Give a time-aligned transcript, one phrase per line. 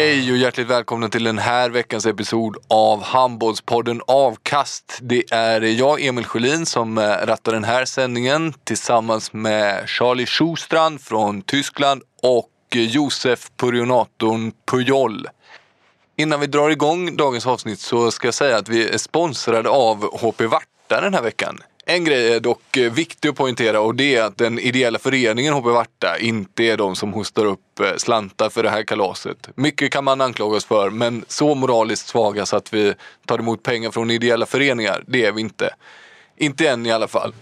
[0.00, 4.98] Hej och hjärtligt välkomna till den här veckans episod av Handbollspodden Avkast.
[5.02, 11.00] Det är jag, Emil Sjölin, som eh, rattar den här sändningen tillsammans med Charlie Schustrand
[11.00, 15.28] från Tyskland och eh, Josef Purionatorn Pujol.
[16.16, 20.18] Innan vi drar igång dagens avsnitt så ska jag säga att vi är sponsrade av
[20.18, 21.58] HP Varta den här veckan.
[21.90, 25.54] En grej är dock eh, viktig att poängtera och det är att den ideella föreningen
[25.54, 29.48] HP Varta inte är de som hostar upp eh, slantar för det här kalaset.
[29.54, 32.94] Mycket kan man anklagas för men så moraliskt svaga så att vi
[33.26, 35.74] tar emot pengar från ideella föreningar, det är vi inte.
[36.36, 37.32] Inte än i alla fall.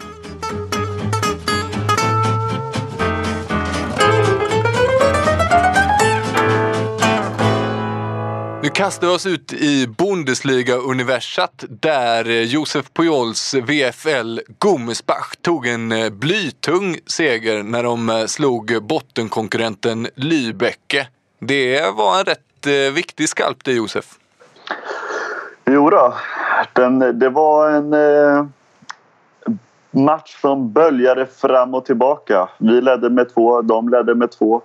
[8.78, 16.10] Kastar vi oss ut i Bundesliga-universat där eh, Josef Pujols VFL Gummisbach tog en eh,
[16.10, 21.06] blytung seger när de eh, slog bottenkonkurrenten Lübecke.
[21.38, 24.04] Det var en rätt viktig skalp det Josef.
[25.66, 26.14] Jo då,
[26.72, 28.46] den, det var en eh,
[29.90, 32.48] match som böljade fram och tillbaka.
[32.58, 34.62] Vi ledde med två, de ledde med två.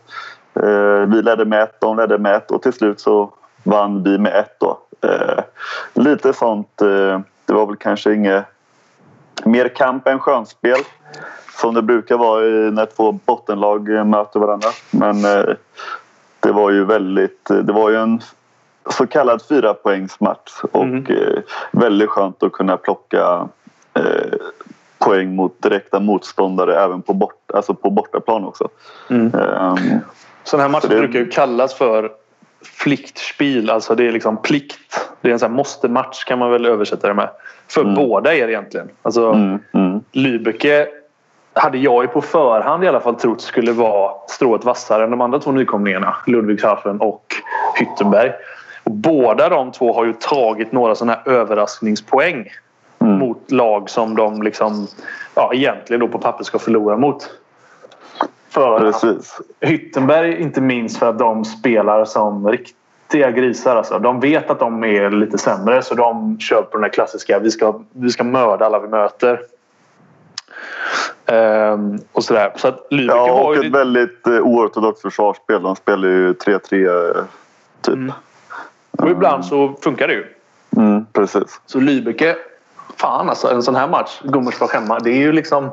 [0.53, 4.17] Eh, vi ledde med ett, de ledde med ett och till slut så vann vi
[4.17, 4.79] med ett då.
[5.01, 5.43] Eh,
[5.93, 8.43] lite sånt, eh, det var väl kanske inget
[9.45, 10.79] mer kamp än skönspel
[11.59, 12.41] som det brukar vara
[12.71, 14.69] när två bottenlag möter varandra.
[14.91, 15.53] Men eh,
[16.39, 18.21] det var ju väldigt, det var ju en
[18.89, 21.05] så kallad fyrapoängsmatch och Mm.
[21.05, 21.39] eh,
[21.71, 23.47] väldigt skönt att kunna plocka
[23.93, 24.33] eh,
[24.97, 28.67] poäng mot direkta motståndare även på, bort, alltså på bortaplan också.
[29.09, 29.25] Mm.
[29.35, 29.77] Ehm,
[30.43, 32.11] Sådana här matcher Så det- brukar ju kallas för
[32.63, 35.09] Pflichtspiel, alltså det är liksom plikt.
[35.21, 37.29] Det är en sån här måste-match kan man väl översätta det med.
[37.67, 37.95] För Mm.
[37.95, 38.89] båda er egentligen.
[39.01, 40.87] Alltså mm, mm, Lübecke
[41.53, 45.21] hade jag ju på förhand i alla fall trott skulle vara strået vassare än de
[45.21, 46.15] andra två nykomlingarna.
[46.27, 47.25] Ludwigshafen och
[47.79, 48.31] Hyttenberg.
[48.83, 52.49] Och båda de två har ju tagit några sådana här överraskningspoäng
[52.99, 53.17] mm.
[53.19, 54.87] mot lag som de liksom
[55.35, 57.29] ja, egentligen då på papper ska förlora mot.
[58.53, 59.41] För Precis.
[59.59, 63.75] Hyttenberg inte minst för att de spelar som riktiga grisar.
[63.75, 63.99] Alltså.
[63.99, 67.79] De vet att de är lite sämre så de kör på den klassiska vi ska,
[67.91, 69.39] vi ska mörda alla vi möter.
[71.25, 72.53] Ehm, och sådär.
[72.55, 73.77] Så att Lübeck Ja, var och ett lite...
[73.77, 75.63] väldigt eh, oortodoxt försvarsspel.
[75.63, 77.23] De spelar ju 3-3 eh,
[77.81, 77.95] typ.
[77.95, 78.11] Mm.
[78.91, 80.25] Och ibland så funkar det ju.
[80.77, 81.61] Mm, precis.
[81.65, 82.35] Så Lübeck,
[82.97, 85.69] fan alltså en sån här match, Gummersbach hemma, det är ju liksom...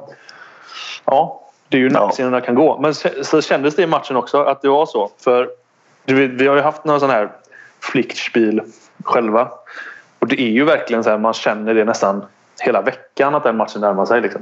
[1.05, 2.07] Ja, det är ju Ja.
[2.07, 2.79] nacksidorna kan gå.
[2.81, 5.11] Men så, så kändes det i matchen också att det var så.
[5.19, 5.51] För
[6.05, 7.33] vi har ju haft några sån här
[7.81, 8.63] Pflichtspiel
[9.05, 9.49] själva.
[10.19, 12.25] Och det är ju verkligen så här, man känner det nästan
[12.61, 14.21] hela veckan att den matchen närmar sig.
[14.21, 14.41] Liksom.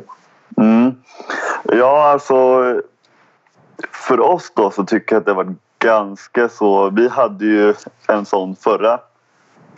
[0.56, 0.94] Mm.
[1.64, 2.64] Ja, alltså.
[3.92, 6.90] För oss då så tycker jag att det var ganska så.
[6.90, 7.74] Vi hade ju
[8.08, 9.00] en sån förra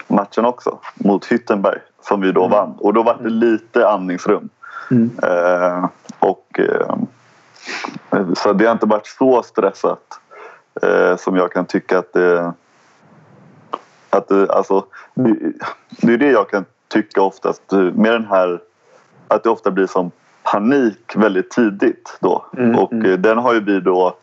[0.08, 4.48] matchen också mot Hyttenberg som vi då vann och då var det lite andningsrum.
[4.90, 5.10] Mm.
[5.22, 5.88] Eh,
[6.18, 6.96] och eh,
[8.36, 10.20] så det har inte varit så stressat
[10.82, 12.52] eh, som jag kan tycka att det
[14.10, 14.84] att det, alltså,
[15.14, 15.36] det,
[15.88, 18.60] det är det jag kan tycka oftast med den här
[19.28, 20.10] att det ofta blir som
[20.42, 23.12] panik väldigt tidigt då Mm, och mm.
[23.12, 24.16] eh, den har ju vi då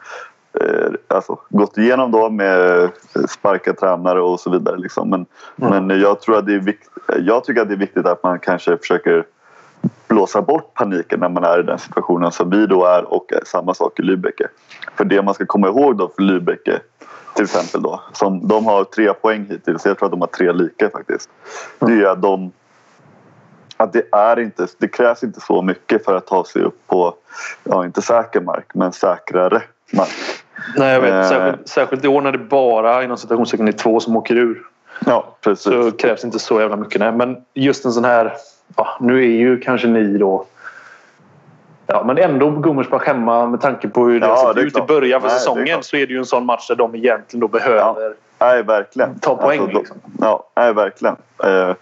[0.61, 2.89] eh, alltså, gått igenom då med
[3.29, 5.09] sparka tränare och så vidare liksom.
[5.09, 5.25] men,
[5.61, 5.87] Mm.
[5.87, 6.89] men jag tror att det är vikt,
[7.19, 9.25] jag tycker att det är viktigt att man kanske försöker
[10.07, 13.73] blåsa bort paniken när man är i den situationen som vi då är och samma
[13.73, 14.41] sak i Lübeck.
[14.95, 16.79] För det man ska komma ihåg då för Lübeck
[17.35, 18.01] till exempel då.
[18.13, 19.85] Som, de har tre poäng hittills.
[19.85, 21.29] Jag tror att de har tre lika faktiskt.
[21.79, 22.51] Det är att de
[23.77, 27.13] att det, är inte, det krävs inte så mycket för att ta sig upp på,
[27.63, 29.61] ja inte säker mark, men säkrare
[29.93, 30.09] mark.
[30.77, 31.13] Nej, jag vet.
[31.13, 31.29] Eh.
[31.29, 34.61] Särskilt, särskilt i år när det bara inom citationstecken är två som åker ur.
[35.05, 35.63] Ja, precis.
[35.63, 36.99] Så krävs inte så jävla mycket.
[36.99, 37.11] Nej.
[37.11, 38.33] Men just en sån här...
[38.75, 40.45] Ja, nu är ju kanske ni då...
[41.87, 44.87] Ja, men ändå Gummersbach hemma med tanke på hur det Ja, sett ut i klart.
[44.87, 47.47] början för Nej, säsongen så är det ju en sån match där de egentligen då
[47.47, 48.13] behöver...
[48.39, 49.19] Nej, verkligen.
[49.19, 49.97] Ta poäng, de- liksom.
[50.19, 51.15] Ja, nej, verkligen.
[51.43, 51.73] Eh,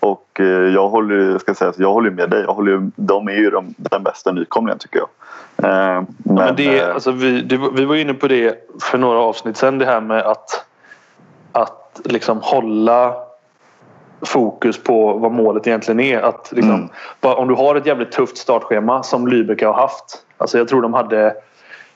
[0.00, 2.42] och eh, jag håller ska säga, jag håller med dig.
[2.46, 5.08] Jag håller de är ju de, den bästa nykomlingen tycker jag.
[5.70, 9.18] Eh, men, Men det, eh, alltså vi, det, vi var inne på det för några
[9.18, 10.64] avsnitt sen det här med att,
[11.52, 13.14] att liksom hålla
[14.26, 16.20] fokus på vad målet egentligen är.
[16.20, 16.88] Att liksom, Mm.
[17.20, 20.04] bara, om du har ett jävligt tufft startschema som Lübeck har haft.
[20.38, 21.34] Alltså jag tror de hade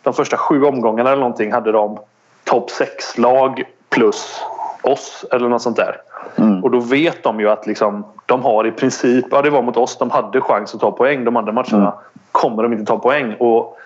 [0.02, 1.98] de första sju omgångarna eller någonting hade de
[2.44, 4.40] topp sex lag plus
[4.82, 5.96] oss eller något sånt där.
[6.36, 6.64] Mm.
[6.64, 9.76] Och då vet de ju att liksom, de har i princip, ja det var mot
[9.76, 11.24] oss, de hade chans att ta poäng.
[11.24, 11.92] De andra matcherna Mm.
[12.32, 13.34] kommer de inte ta poäng.
[13.38, 13.78] Och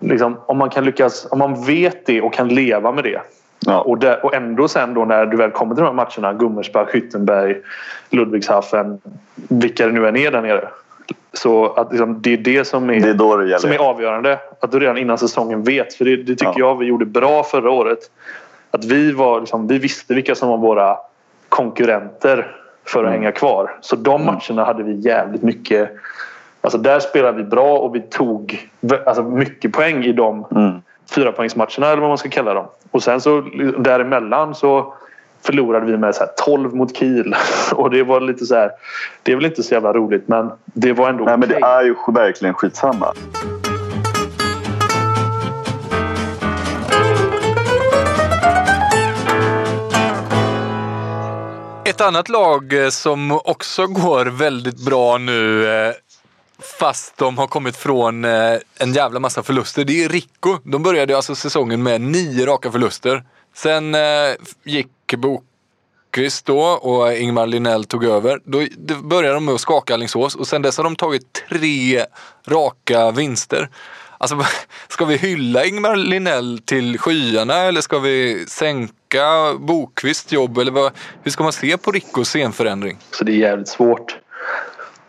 [0.00, 3.20] liksom, om man kan lyckas, om man vet det och kan leva med det.
[3.66, 6.38] Ja, Och, där, och ändå sen då när du väl kommer till de här matcherna,
[6.38, 7.56] Gummersbach, Hüttenberg,
[8.10, 9.00] Ludwigshafen,
[9.34, 10.68] vilka det nu än är där nere.
[11.32, 14.38] Så att liksom, det är det som är, det är det som är avgörande.
[14.60, 15.94] Att du redan innan säsongen vet.
[15.94, 16.58] För det, det tycker Ja.
[16.58, 17.98] jag vi gjorde bra förra året.
[18.70, 20.96] Att vi, var, liksom, vi visste vilka som var våra
[21.48, 23.20] konkurrenter för att Mm.
[23.20, 23.76] hänga kvar.
[23.80, 25.90] Så de matcherna hade vi jävligt mycket...
[26.60, 28.68] Alltså där spelade vi bra och vi tog
[29.06, 30.82] alltså, mycket poäng i de Mm.
[31.10, 32.66] Fyra poängsmatcherna eller vad man ska kalla dem.
[32.90, 33.40] Och sen så
[33.78, 34.94] däremellan så
[35.42, 37.34] förlorade vi med så här 12 mot Kiel.
[37.72, 38.70] Och det var lite så här.
[39.22, 41.82] Det är väl inte så jävla roligt men det var ändå Nej, men det är
[41.82, 43.14] ju verkligen skitsamma.
[51.84, 55.92] Ett annat lag eh, som också går väldigt bra nu eh,
[56.62, 59.84] fast de har kommit från eh, en jävla massa förluster.
[59.84, 60.58] Det är Rico.
[60.64, 63.24] De började alltså säsongen med nio raka förluster.
[63.54, 64.00] Sen eh,
[64.64, 68.40] gick Bokvist då och Ingmar Linnell tog över.
[68.44, 68.62] Då
[69.02, 72.04] började de med att skaka Alingsås och sen dess har de tagit tre
[72.46, 73.68] raka vinster.
[74.18, 74.42] Alltså,
[74.88, 80.58] ska vi hylla Ingmar Linnell till skyarna eller ska vi sänka Bokvists jobb?
[80.58, 82.98] Eller vad, hur ska man se på Rickos scenförändring?
[83.10, 84.18] Så det är jävligt svårt.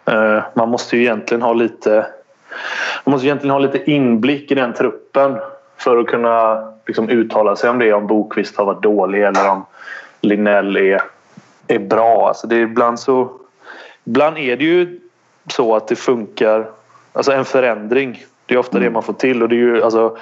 [0.10, 2.06] Eh, Man måste ju egentligen ha lite
[3.04, 5.38] Man måste egentligen ha lite inblick i den truppen
[5.78, 7.94] för att kunna liksom uttala sig om det.
[7.94, 9.66] Om Bokvist har varit dålig eller om
[10.22, 11.02] Linnell är,
[11.68, 12.28] är bra.
[12.28, 13.32] Alltså det är ibland så
[14.04, 15.00] Ibland är det ju
[15.48, 16.66] så att det funkar
[17.14, 18.24] Alltså en förändring.
[18.46, 20.18] Det är ofta det man får till och det är ju, alltså,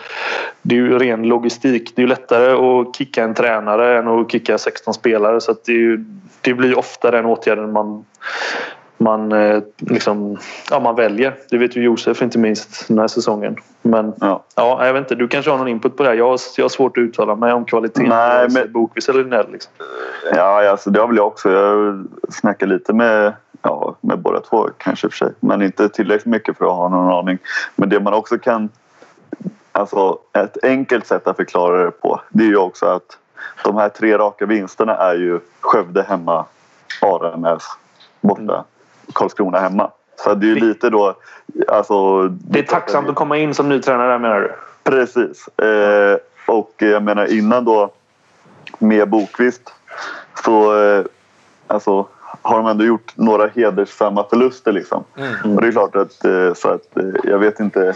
[0.62, 1.96] det är ju ren logistik.
[1.96, 5.42] Det är lättare att kicka en tränare än att kicka 16 spelare.
[5.42, 6.06] Så det, ju,
[6.42, 8.06] det blir ofta den åtgärden man,
[9.08, 10.38] man, eh, liksom,
[10.72, 11.36] ja, man väljer.
[11.50, 13.56] Det vet ju Josef inte minst den här säsongen.
[13.82, 14.44] Men Ja.
[14.56, 16.16] ja, jag vet inte, du kanske har någon input på det här.
[16.16, 19.52] Jag har, jag har svårt att uttala mig om kvaliteten Nej, men- Bokvist eller Linnell.
[19.52, 19.72] Liksom.
[20.36, 21.52] Ja, alltså, det har väl jag också.
[21.52, 25.34] Jag snackar lite med, ja, med båda två kanske för sig.
[25.40, 27.38] Men inte tillräckligt mycket för att ha någon aning.
[27.76, 28.70] Men det man också kan...
[29.72, 33.18] Alltså ett enkelt sätt att förklara det på det är ju också att
[33.64, 36.46] de här tre raka vinsterna är ju Skövde hemma,
[37.02, 37.64] Aranäs
[38.22, 38.64] borta,
[39.14, 39.92] Karlskrona hemma.
[40.24, 41.16] Så det är ju lite då...
[41.68, 44.52] Alltså, Det är tacksamt att komma in som ny tränare där menar du?
[44.84, 45.48] Precis.
[45.48, 47.90] Eh, och jag menar innan då
[48.80, 49.74] med Bokvist
[50.44, 51.06] så eh,
[51.68, 52.08] alltså,
[52.42, 54.72] har de ändå gjort några hedersamma förluster.
[54.72, 55.04] Liksom.
[55.56, 57.94] Och det är klart att, eh, så att eh, jag vet inte,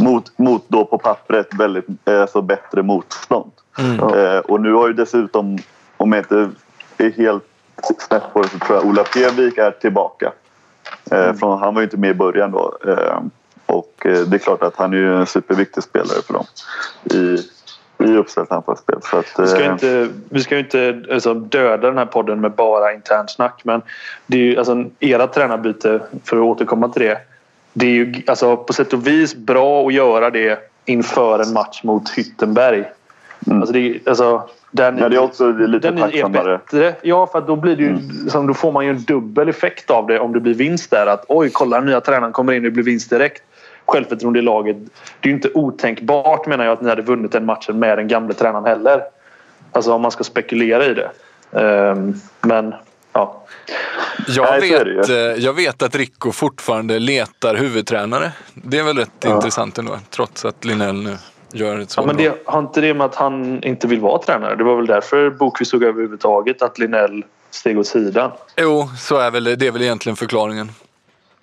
[0.00, 3.50] mot, mot då på pappret väldigt eh, så bättre motstånd.
[4.16, 5.58] Eh, och nu har ju dessutom,
[5.96, 6.50] om jag inte
[6.98, 7.44] är helt
[7.98, 10.32] snett på det så tror jag Ola Pevik är tillbaka.
[11.10, 12.78] Eh, från, han var ju inte med i början då.
[12.86, 13.20] Eh,
[13.66, 16.46] och eh, det är klart att han är ju en superviktig spelare för dem
[17.04, 17.38] i,
[18.04, 18.98] i uppställt anfallsspel.
[19.02, 22.92] Så att, Vi ska inte, vi ska inte alltså, döda den här podden med bara
[22.92, 23.82] internt snack men
[24.26, 27.18] det är ju, alltså, era tränarbyte, för att återkomma till det.
[27.72, 31.80] Det är ju alltså, på sätt och vis bra att göra det inför en match
[31.84, 32.84] mot Hyttenberg.
[33.46, 33.60] Mm.
[33.60, 36.94] Alltså, det alltså, ni, Ja, det är också lite ni är bättre.
[37.02, 40.06] Ja, för då, blir det ju, liksom, då får man ju en dubbel effekt av
[40.06, 41.06] det om det blir vinst där.
[41.06, 43.42] Att oj, kolla den nya tränaren kommer in och det blir vinst direkt.
[43.86, 44.76] Självförtroende i laget.
[45.20, 48.08] Det är ju inte otänkbart menar jag att ni hade vunnit den matchen med den
[48.08, 49.02] gamla tränaren heller.
[49.72, 51.10] Alltså om man ska spekulera i det.
[51.60, 52.74] Ehm, men
[53.12, 53.44] ja.
[54.28, 58.32] Jag, Nej, vet, eh, jag vet att Rico fortfarande letar huvudtränare.
[58.54, 61.16] Det är väl rätt intressant ändå, trots att Linnell nu
[61.54, 64.18] gör ett så Ja, men det har inte det med att han inte vill vara
[64.22, 64.56] tränare?
[64.56, 68.30] Det var väl därför Bokvist över överhuvudtaget, att Linnell steg åt sidan.
[68.56, 70.70] Jo, så är väl, det är väl egentligen förklaringen.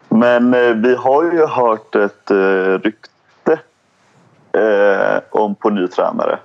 [0.09, 2.35] Men eh, vi har ju hört ett eh,
[2.79, 3.59] rykte
[4.51, 6.39] eh, om på ny tränare.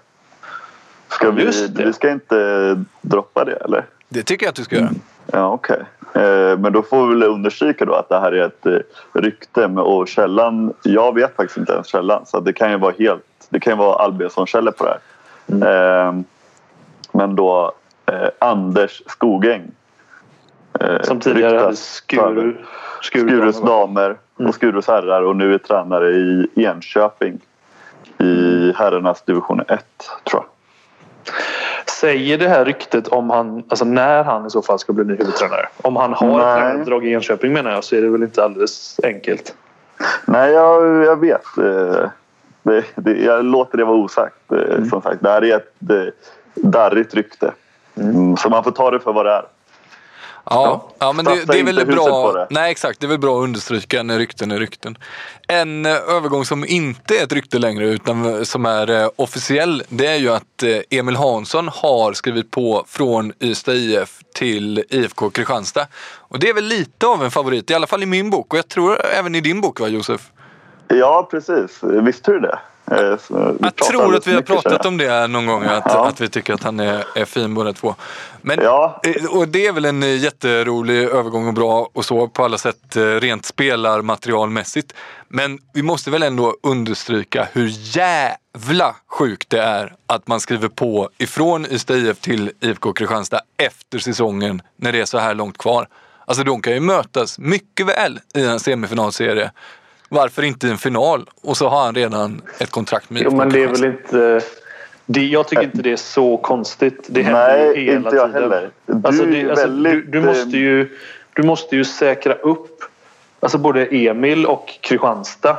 [1.09, 1.85] Ska vi, det.
[1.85, 3.85] vi ska inte droppa det eller?
[4.09, 4.91] Det tycker jag att du ska göra.
[5.33, 5.81] Ja, okej.
[6.15, 9.69] Eh, men då får vi väl understryka då att det här är ett eh, rykte.
[9.69, 12.27] med- Och källan, jag vet faktiskt inte ens källan.
[12.27, 15.01] Så det kan ju vara helt, det kan ju vara Albionsson-källor på det här.
[15.57, 16.19] Mm.
[16.19, 16.25] Eh,
[17.13, 17.73] men då
[18.07, 19.71] eh, Anders Skogäng.
[20.81, 22.57] Eh, Som tidigare hade Skuru,
[23.03, 24.49] Skuru, Skurus damer Mm.
[24.49, 27.41] och Skurus herrar och nu är tränare i Enköping
[28.19, 29.69] i herrarnas division 1
[30.25, 30.45] tror jag.
[31.91, 35.15] Säger det här ryktet om han, alltså när han i så fall ska bli ny
[35.15, 35.69] huvudtränare?
[35.83, 36.39] Om han har Nej.
[36.39, 39.55] ett tränaruppdrag i Enköping menar jag så är det väl inte alldeles enkelt.
[40.25, 41.43] Nej, jag, jag vet.
[42.67, 44.53] Det, det, jag låter det vara osagt.
[44.53, 44.91] eh, Mm.
[44.91, 46.13] Som sagt, det här är ett eh,
[46.55, 47.53] darrigt rykte.
[47.97, 49.45] Mm, Så man får ta det för vad det är.
[50.51, 52.47] Ja, ja men det, det är väl bra.
[52.51, 53.01] Nej, exakt.
[53.01, 54.99] Det är väl bra att understryka när rykten är rykten.
[55.49, 59.83] En eh, övergång som inte är ett rykte längre utan eh, som är officiell.
[59.89, 65.87] Det är ju att Emil Hansson har skrivit på från Ystad IF till IFK Kristianstad.
[66.17, 68.59] Och det är väl lite av en favorit, i alla fall i min bok och
[68.59, 70.31] jag tror även i din bok va Josef?
[70.89, 71.79] Ja, precis.
[71.83, 72.59] Visste du det?
[72.91, 73.17] Eh,
[73.61, 76.07] Jag tror att vi har pratat om det någon gång, att, Ja.
[76.09, 77.95] att vi tycker att han är, är fin båda två.
[78.43, 79.01] Men, Ja.
[79.05, 82.59] eh, Och det är väl en eh, jätterolig övergång och bra och så på alla
[82.59, 84.93] sätt rent spelarmaterialmässigt.
[85.29, 91.11] Men vi måste väl ändå understryka hur jävla sjukt det är att man skriver på
[91.19, 95.89] ifrån Ystad IF till IFK Kristianstad efter säsongen när det är så här långt kvar.
[96.25, 99.51] Alltså de kan ju mötas mycket väl i en semifinalserie.
[100.09, 101.31] Varför inte en final?
[101.43, 104.41] Och så har han redan ett kontrakt med Jo, men det är väl inte...
[105.07, 107.05] Det, jag tycker inte det är så konstigt.
[107.07, 108.43] Det händer Nej, ju hela inte jag tiden.
[108.43, 108.71] heller.
[108.87, 110.99] Du Alltså, det, alltså, väldigt, du, du, måste ju,
[111.33, 112.83] du måste ju säkra upp...
[113.41, 115.57] Alltså både Emil och Kristianstad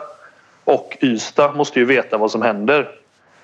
[0.63, 2.77] och Ystad måste ju veta vad som händer.
[2.77, 2.89] Det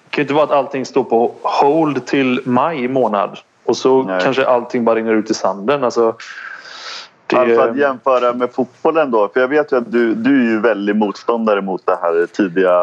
[0.10, 4.22] kan ju inte vara att allting står på hold till maj månad och så Nej.
[4.24, 5.83] kanske allting bara rinner ut i sanden.
[5.83, 6.15] Alltså,
[7.33, 9.27] det, Alltså att jämföra med fotbollen då.
[9.27, 12.79] För jag vet ju att du, du är ju väldigt motståndare mot det här tidiga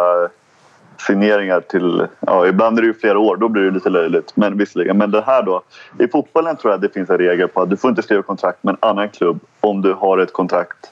[1.06, 2.06] signeringar till...
[2.20, 4.32] Ja, ibland är det ju flera år, då blir det lite löjligt.
[4.34, 4.98] Men visserligen.
[4.98, 5.62] Men det här då.
[5.98, 8.22] I fotbollen tror jag att det finns en regel på att du får inte skriva
[8.22, 10.90] kontrakt med en annan klubb om du har ett kontrakt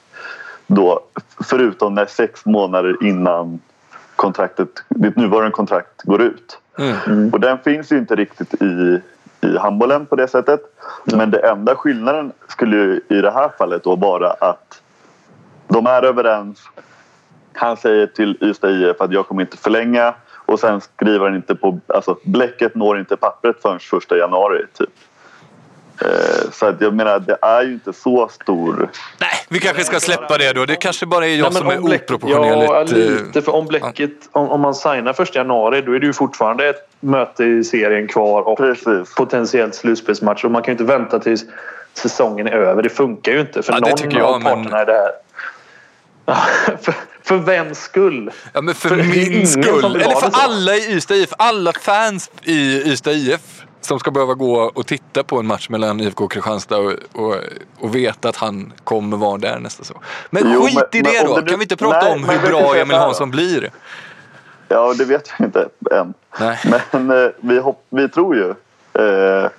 [0.69, 0.99] då
[1.49, 3.59] förutom när sex månader innan
[4.15, 6.59] kontraktet, ditt nuvarande kontrakt går ut.
[6.77, 7.29] Mm.
[7.33, 9.01] Och den finns ju inte riktigt i,
[9.41, 10.61] i handbollen på det sättet.
[11.05, 14.81] Men det enda skillnaden skulle i det här fallet då vara att
[15.67, 16.63] de är överens.
[17.53, 20.13] Han säger till Ystad IF att jag kommer inte förlänga
[20.45, 21.79] och sen skriver han inte på...
[21.87, 24.89] Alltså bläcket når inte pappret förrän första januari typ.
[26.01, 28.89] Eh, Så att jag menar, det är ju inte så stor...
[29.17, 30.65] Nej, vi kanske ska släppa det då.
[30.65, 32.71] Det kanske bara är jag Nej, men som är Bläck- oproportionerligt...
[32.71, 32.87] Ja, eh,
[33.25, 33.41] lite.
[33.41, 36.89] För om Bläcket, om, om man signar första januari då är det ju fortfarande ett
[36.99, 39.15] möte i serien kvar och Precis.
[39.15, 40.43] potentiellt slutspelsmatch.
[40.45, 41.43] Och man kan ju inte vänta tills
[41.93, 42.83] säsongen är över.
[42.83, 45.11] Det funkar ju inte för Ja, det någon jag, av men- parterna är det här.
[46.81, 48.31] för, för vems skull?
[48.53, 49.85] Ja men för, För min skull.
[49.85, 51.29] Eller för alla i Ystad IF.
[51.37, 53.41] Alla fans i Ystad IF.
[53.81, 57.35] Som ska behöva gå och titta på en match mellan IFK och Kristianstad och, och,
[57.79, 60.01] och veta att han kommer vara där nästa säsong.
[60.29, 61.35] Men Jo, skit men- i det då.
[61.41, 63.71] det Kan vi inte prata Nej, om hur bra Emil Hansson blir?
[64.67, 66.13] Ja, det vet jag inte än.
[66.39, 66.59] Nej.
[66.91, 68.49] Men eh, vi, hopp, vi tror ju.
[69.03, 69.49] Eh,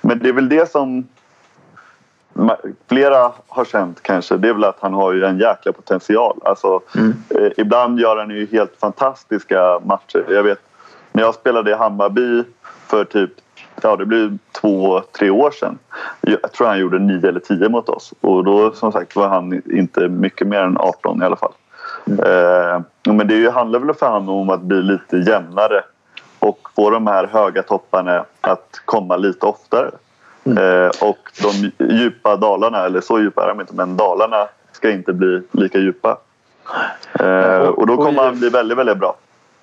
[0.00, 1.08] men det är väl det som
[2.88, 4.36] flera har känt kanske.
[4.36, 6.38] Det är väl att han har ju en jäkla potential.
[6.44, 10.24] Alltså, eh, ibland gör han ju helt fantastiska matcher.
[10.28, 10.58] Jag vet
[11.12, 12.42] när jag spelade i Hammarby
[12.86, 13.30] för typ
[13.82, 15.78] Ja, det blir två, tre år sedan.
[16.20, 18.14] Jag tror han gjorde nio eller tio mot oss.
[18.20, 21.52] Och då som sagt var han inte mycket mer än 18 i alla fall.
[22.06, 22.80] Eh,
[23.14, 25.82] men det handlar väl för honom om att bli lite jämnare
[26.38, 29.90] och få de här höga topparna att komma lite oftare.
[30.44, 35.12] Eh, och de djupa dalarna, eller så djupa är de inte, men dalarna ska inte
[35.12, 36.18] bli lika djupa.
[37.20, 39.16] Eh, och då kommer han bli väldigt, väldigt bra.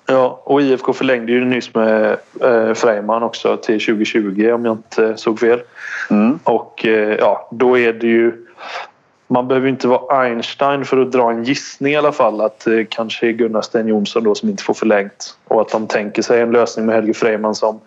[0.06, 5.16] Ja, och IFK förlängde ju nyss med eh, Freiman också till 2020 om jag inte
[5.16, 5.60] såg fel.
[6.10, 6.38] Mm.
[6.44, 8.32] Och eh, ja, då är det ju...
[9.28, 12.80] Man behöver inte vara Einstein för att dra en gissning i alla fall att eh,
[12.88, 15.36] kanske är Gunnar Sten Jonsson då som inte får förlängt.
[15.44, 17.80] Och att de tänker sig en lösning med Helge Freiman som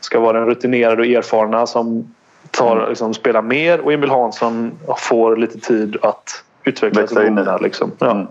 [0.00, 2.14] ska vara den rutinerade och erfarna som
[2.50, 7.42] tar, liksom, spelar mer och Emil Hansson får lite tid att utvecklas Växa in i.
[7.44, 7.92] där liksom.
[7.98, 8.10] Ja.
[8.10, 8.26] Mm.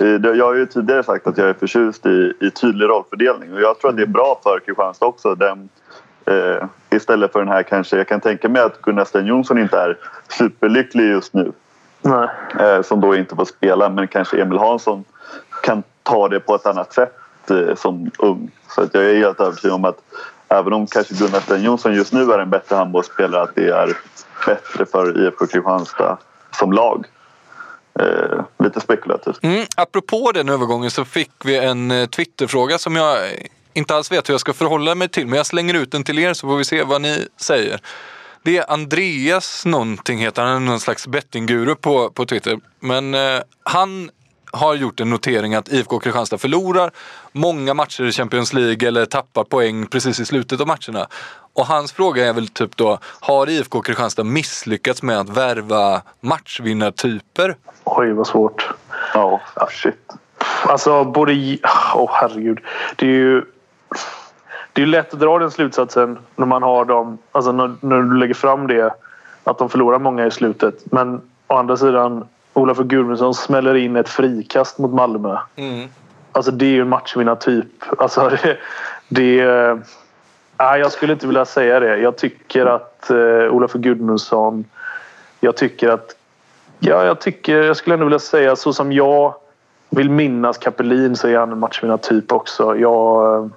[0.00, 0.24] Mm.
[0.24, 3.60] Eh, Jag har ju tidigare sagt att jag är förtjust i, i tydlig rollfördelning och
[3.60, 5.34] jag tror att det är bra för Kristianstad också.
[5.34, 5.68] Den,
[6.26, 9.78] eh, istället för den här kanske, jag kan tänka mig att Gunnar Sten Jonsson inte
[9.78, 9.98] är
[10.28, 11.52] superlycklig just nu.
[12.02, 12.28] Nej.
[12.60, 15.04] Eh, som då inte får spela men kanske Emil Hansson
[15.62, 17.14] kan ta det på ett annat sätt
[17.50, 18.50] eh, som ung.
[18.68, 19.98] Så att jag är helt övertygad om att
[20.48, 23.96] även om kanske Gunnar Sten Jonsson just nu är en bättre handbollsspelare att det är
[24.46, 26.18] bättre för IFK Kristianstad
[26.50, 27.04] som lag.
[27.98, 29.38] Eh, lite spekulativt.
[29.42, 33.18] Mm, apropå den övergången så fick vi en eh, Twitterfråga som jag
[33.72, 35.26] inte alls vet hur jag ska förhålla mig till.
[35.26, 37.80] Men jag slänger ut den till er så får vi se vad ni säger.
[38.42, 42.58] Det är Andreas någonting heter han, någon slags bettingguru på, på Twitter.
[42.80, 44.10] Men eh, han
[44.52, 46.90] har gjort en notering att IFK Kristianstad förlorar
[47.32, 51.06] många matcher i Champions League eller tappar poäng precis i slutet av matcherna.
[51.52, 57.56] Och hans fråga är väl typ då, har IFK Kristianstad misslyckats med att värva matchvinnartyper?
[57.84, 58.70] Oj, vad svårt.
[59.14, 59.40] Ja,
[59.70, 60.12] shit.
[60.62, 61.32] Alltså både...
[61.94, 62.58] Åh oh, herregud.
[62.96, 63.44] Det är ju...
[64.72, 67.18] Det är ju lätt att dra den slutsatsen när man har dem...
[67.32, 68.94] Alltså när, när du lägger fram det.
[69.44, 70.92] Att de förlorar många i slutet.
[70.92, 72.26] Men å andra sidan.
[72.52, 75.38] Olof Gudmundsson smäller in ett frikast mot Malmö.
[75.56, 75.88] Mm.
[76.32, 77.84] Alltså det är ju en matchvinnartyp.
[77.98, 78.58] Alltså det...
[79.08, 79.44] det
[80.58, 81.96] nej, jag skulle inte vilja säga det.
[81.96, 84.64] Jag tycker att eh, Olof Gudmundsson...
[85.40, 86.16] Jag tycker att...
[86.78, 87.62] Ja, jag tycker...
[87.62, 89.34] Jag skulle ändå vilja säga så som jag
[89.90, 92.76] vill minnas Kapelin så är han en matchvinnartyp också.
[92.76, 93.50] Jag,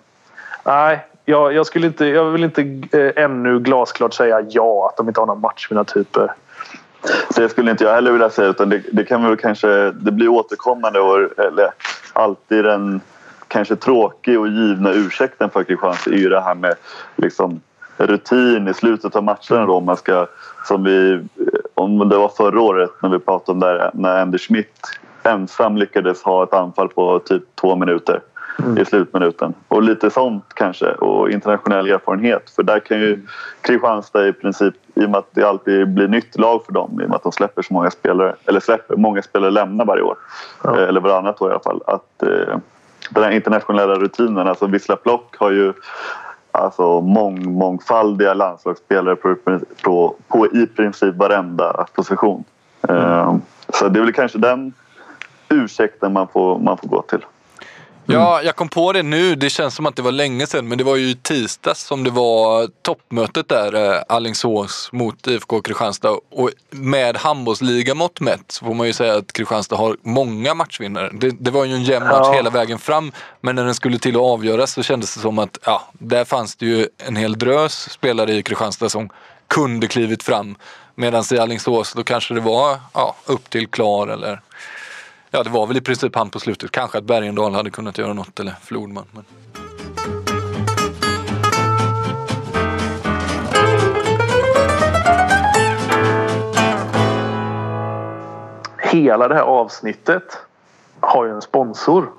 [0.64, 5.08] nej, jag, jag, skulle inte, jag vill inte eh, ännu glasklart säga ja att de
[5.08, 6.34] inte har några matchvinnartyper.
[7.36, 10.28] Det skulle inte jag heller vilja säga utan det, det kan väl kanske det blir
[10.28, 11.70] återkommande och eller
[12.14, 13.02] alltid den
[13.48, 16.76] kanske tråkig och givna ursäkten för Kristianstad är ju det här med
[17.16, 17.62] liksom
[17.98, 20.28] rutin i slutet av matchen då om man ska
[20.68, 21.20] som vi
[21.74, 24.80] om det var förra året när vi pratade om det här, när Andy Schmidt
[25.24, 28.22] ensam lyckades ha ett anfall på typ två minuter
[28.60, 28.78] mm.
[28.78, 29.54] i slutminuten.
[29.68, 33.28] Och lite sånt kanske och internationell erfarenhet för där kan ju
[33.62, 37.06] Kristianstad i princip i och med att det alltid blir nytt lag för dem i
[37.06, 40.18] och med att de släpper så många spelare eller släpper, många spelare lämnar varje år
[40.64, 40.78] Ja.
[40.78, 42.58] eller varannat år i alla fall att eh,
[43.10, 45.74] den här internationella rutinen, alltså Wisla Plock har ju
[46.52, 49.36] alltså mång, mångfaldiga landslagsspelare på,
[49.84, 52.44] på, på i princip varenda position.
[52.90, 53.36] Eh,
[53.70, 54.74] så det är väl kanske den
[55.50, 57.26] ursäkten man får, man får gå till.
[58.06, 59.36] Ja, jag kom på det nu.
[59.36, 62.04] Det känns som att det var länge sedan, men det var ju i tisdags som
[62.04, 66.10] det var toppmötet där, eh, Alingsås mot IFK Kristianstad.
[66.32, 71.10] Och med handbollsligamått mätt så får man ju säga att Kristianstad har många matchvinnare.
[71.14, 72.34] Det, det var ju en jämn match Ja.
[72.34, 73.12] hela vägen fram,
[73.42, 76.56] men när den skulle till att avgöras så kändes det som att ja, där fanns
[76.56, 79.10] det ju en hel drös spelare i Kristianstad som
[79.48, 80.56] kunde klivit fram.
[80.96, 84.42] Medan i Alingsås då kanske det var ja, upp till klar eller
[85.36, 86.72] Ja, det var väl i princip han på slutet.
[86.72, 89.06] Kanske att Bergendahl hade kunnat göra något eller Flodman.
[89.12, 89.24] Men...
[98.78, 100.38] Hela det här avsnittet
[101.00, 102.10] har ju en sponsor.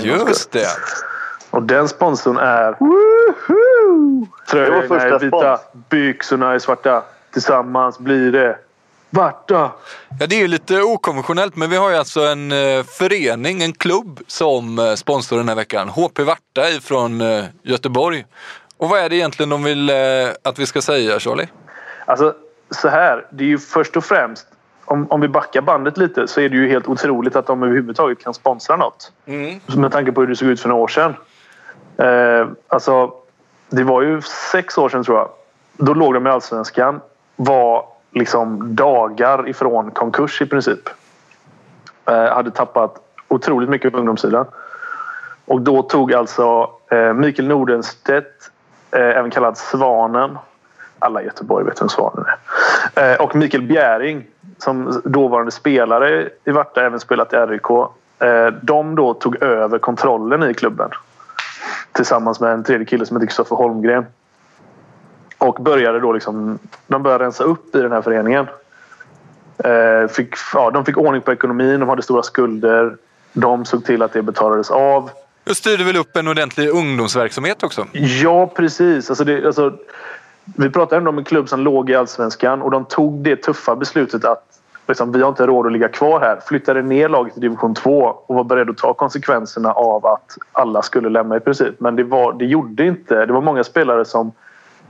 [0.00, 0.68] Just det!
[1.50, 2.76] Och den sponsorn är...
[2.78, 7.02] Var Tröjorna är vita, byxorna är svarta.
[7.32, 8.58] Tillsammans blir det
[9.10, 9.72] Varta.
[10.20, 13.72] Ja, det är ju lite okonventionellt, men vi har ju alltså en eh, förening, en
[13.72, 15.88] klubb som eh, sponsrar den här veckan.
[15.88, 18.26] HP Varta ifrån eh, Göteborg.
[18.76, 19.90] Och vad är det egentligen de vill
[20.42, 21.48] att vi ska säga, Charlie?
[22.06, 22.34] Alltså
[22.70, 24.46] så här, det är ju först och främst
[24.90, 28.24] om, om vi backar bandet lite så är det ju helt otroligt att de överhuvudtaget
[28.24, 29.12] kan sponsra något.
[29.76, 31.14] Med tanke på hur det såg ut för några år sedan.
[31.96, 33.12] Eh, alltså,
[33.70, 35.28] det var ju sex år sedan tror jag.
[35.76, 37.00] Då låg de i Allsvenskan.
[37.36, 37.84] Var
[38.18, 40.88] liksom dagar ifrån konkurs i princip.
[42.04, 42.96] Eh, hade tappat
[43.28, 44.46] otroligt mycket på ungdomssidan.
[45.44, 48.50] Och då tog alltså eh, Mikael Nordenstedt,
[48.90, 50.38] eh, även kallad Svanen.
[50.98, 52.24] Alla i Göteborg vet vem Svanen
[52.94, 53.12] är.
[53.12, 54.26] Eh, och Mikael Bjäring
[54.58, 57.70] som dåvarande spelare i Varta, även spelat i RIK.
[58.18, 60.90] Eh, de då tog över kontrollen i klubben.
[61.92, 64.06] Tillsammans med en tredje kille som heter Kristoffer Holmgren.
[65.38, 68.46] Och började då liksom, de började rensa upp i den här föreningen.
[69.58, 72.96] Eh, fick, ja, de fick ordning på ekonomin, de hade stora skulder.
[73.32, 75.10] De såg till att det betalades av.
[75.44, 77.86] Du styrde väl upp en ordentlig ungdomsverksamhet också?
[77.92, 79.10] Ja, precis.
[79.10, 79.72] Alltså det, alltså,
[80.56, 83.76] vi pratar ändå om en klubb som låg i allsvenskan och de tog det tuffa
[83.76, 84.44] beslutet att
[84.88, 86.40] liksom, vi har inte råd att ligga kvar här.
[86.46, 90.82] Flyttade ner laget till division 2 och var beredda att ta konsekvenserna av att alla
[90.82, 91.80] skulle lämna i princip.
[91.80, 93.26] Men det, var, det gjorde inte.
[93.26, 94.32] Det var många spelare som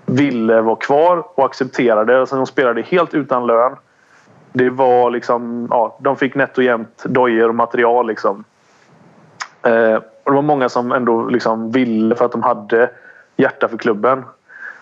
[0.09, 2.21] ville vara kvar och accepterade.
[2.21, 3.77] Alltså, de spelade helt utan lön.
[4.53, 8.07] Det var liksom, ja, de fick nätt och jämnt dojor och material.
[8.07, 8.45] Liksom.
[9.63, 12.91] Eh, och det var många som ändå liksom ville för att de hade
[13.37, 14.25] hjärta för klubben.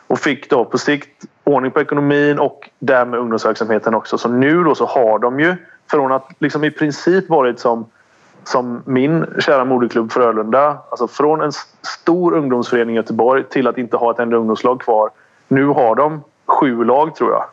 [0.07, 4.19] Och fick då på sikt ordning på ekonomin och därmed ungdomsverksamheten också.
[4.19, 5.57] Så nu då så har de ju
[5.91, 7.87] från att liksom i princip varit som,
[8.49, 10.79] som min kära moderklubb Frölunda.
[10.91, 15.11] Alltså från en stor ungdomsförening i Göteborg till att inte ha ett enda ungdomslag kvar.
[15.49, 17.45] Nu har de sju lag tror jag.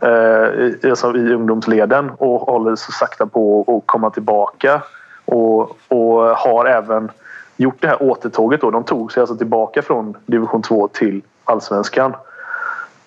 [0.00, 4.82] Eh, alltså i ungdomsleden och håller så sakta på att komma tillbaka.
[5.24, 7.10] Och, och har även
[7.56, 8.60] gjort det här återtåget.
[8.60, 8.70] Då.
[8.70, 12.14] De tog sig alltså tillbaka från division 2 till allsvenskan.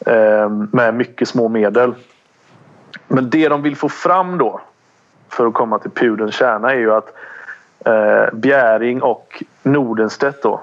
[0.06, 1.94] Eh, med mycket små medel.
[3.08, 4.62] Men det de vill få fram då
[5.34, 7.14] för att komma till pudelns kärna är ju att
[7.86, 10.62] eh, Bjäring och Nordenstedt då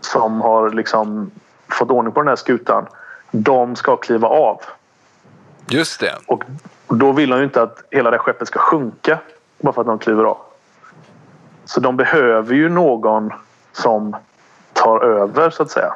[0.00, 1.30] som har liksom
[1.68, 2.86] fått ordning på den här skutan.
[3.30, 4.60] De ska kliva av.
[5.68, 6.14] Just det.
[6.26, 6.44] Och
[6.88, 9.18] då vill de ju inte att hela det skeppet ska sjunka
[9.58, 10.38] bara för att de kliver av.
[11.64, 13.32] Så de behöver ju någon
[13.72, 14.16] som
[14.72, 15.94] tar över så att säga.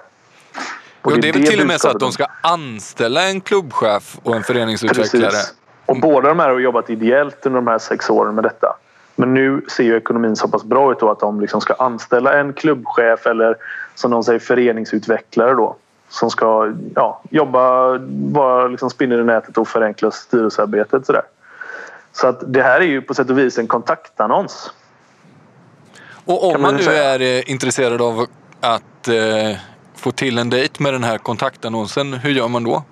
[1.03, 4.19] Och jo, det är väl till och med så att de ska anställa en klubbchef
[4.23, 5.31] och en föreningsutvecklare.
[5.31, 5.55] Precis.
[5.87, 8.77] Och båda de här har jobbat ideellt under de här sex åren med detta.
[9.17, 12.41] Men nu ser ju ekonomin så pass bra ut då att de liksom ska anställa
[12.41, 13.57] en klubbchef eller
[13.95, 15.77] som de säger föreningsutvecklare då.
[16.09, 17.99] Som ska ja, jobba,
[18.33, 21.07] vara liksom spinner i nätet och förenkla styrelsearbetet.
[21.07, 21.23] Sådär.
[22.13, 24.71] Så att det här är ju på sätt och vis en kontaktannons.
[26.25, 27.05] Och om man nu säga.
[27.05, 28.27] är eh, intresserad av
[28.61, 29.59] att eh,
[29.97, 32.83] få till en dejt med den här kontaktannonsen, hur gör man då?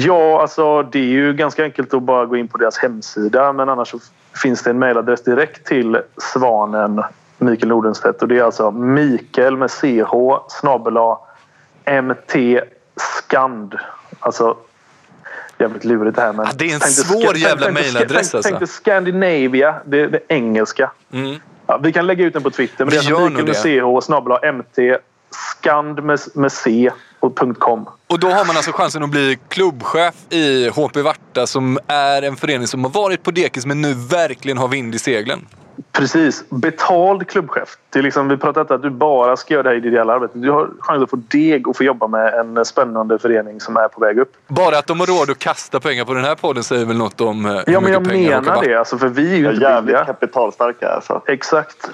[0.00, 3.68] Ja, alltså det är ju ganska enkelt att bara gå in på deras hemsida men
[3.68, 3.94] annars
[4.42, 7.02] finns det en mejladress direkt till Svanen
[7.38, 10.12] Mikael Nordenstedt och det är alltså Mikael med CH
[10.48, 11.18] snabela
[12.02, 12.60] MT
[12.96, 13.74] Skand.
[14.20, 14.56] Alltså
[15.58, 16.46] jävligt lurigt det här men...
[16.46, 18.42] Ja, det är en svår jävla mejladress alltså.
[18.42, 20.90] Tänkte Scandinavia, det, det engelska.
[21.12, 21.36] Mm.
[21.66, 24.00] Ja, vi kan lägga ut den på Twitter men vi det är alltså Mikael med
[24.00, 24.78] CH snabela MT
[25.30, 27.88] Skand med, med C och .com.
[28.06, 32.36] Och då har man alltså chansen att bli klubbchef i HP Varta som är en
[32.36, 35.46] förening som har varit på dekis men nu verkligen har vind i seglen.
[35.92, 36.44] Precis.
[36.50, 37.76] Betald klubbchef.
[37.90, 40.42] Det är liksom, vi pratar att du bara ska göra det här ideella arbetet.
[40.42, 43.88] Du har chans att få deg och få jobba med en spännande förening som är
[43.88, 44.32] på väg upp.
[44.46, 47.20] Bara att de har råd att kasta pengar på den här podden säger väl något
[47.20, 48.74] om eh, hur Ja, men jag menar det.
[48.74, 50.04] Alltså, för vi är ju inte jävligt billiga.
[50.04, 50.88] kapitalstarka.
[50.88, 51.22] Alltså.
[51.26, 51.90] Exakt.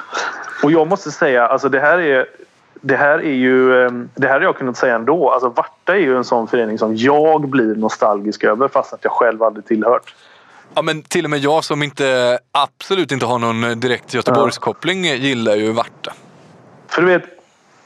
[0.62, 2.26] Och jag måste säga, alltså det här är
[2.86, 5.30] det här är ju, ehm, det här har jag kunnat säga ändå.
[5.30, 9.12] Alltså Varta är ju en sån förening som jag blir nostalgisk över fast att jag
[9.12, 10.14] själv aldrig tillhört.
[10.74, 15.14] Ja men till och med jag som inte absolut inte har någon direkt Göteborgskoppling ja.
[15.14, 16.12] gillar ju Varta.
[16.88, 17.22] För du vet,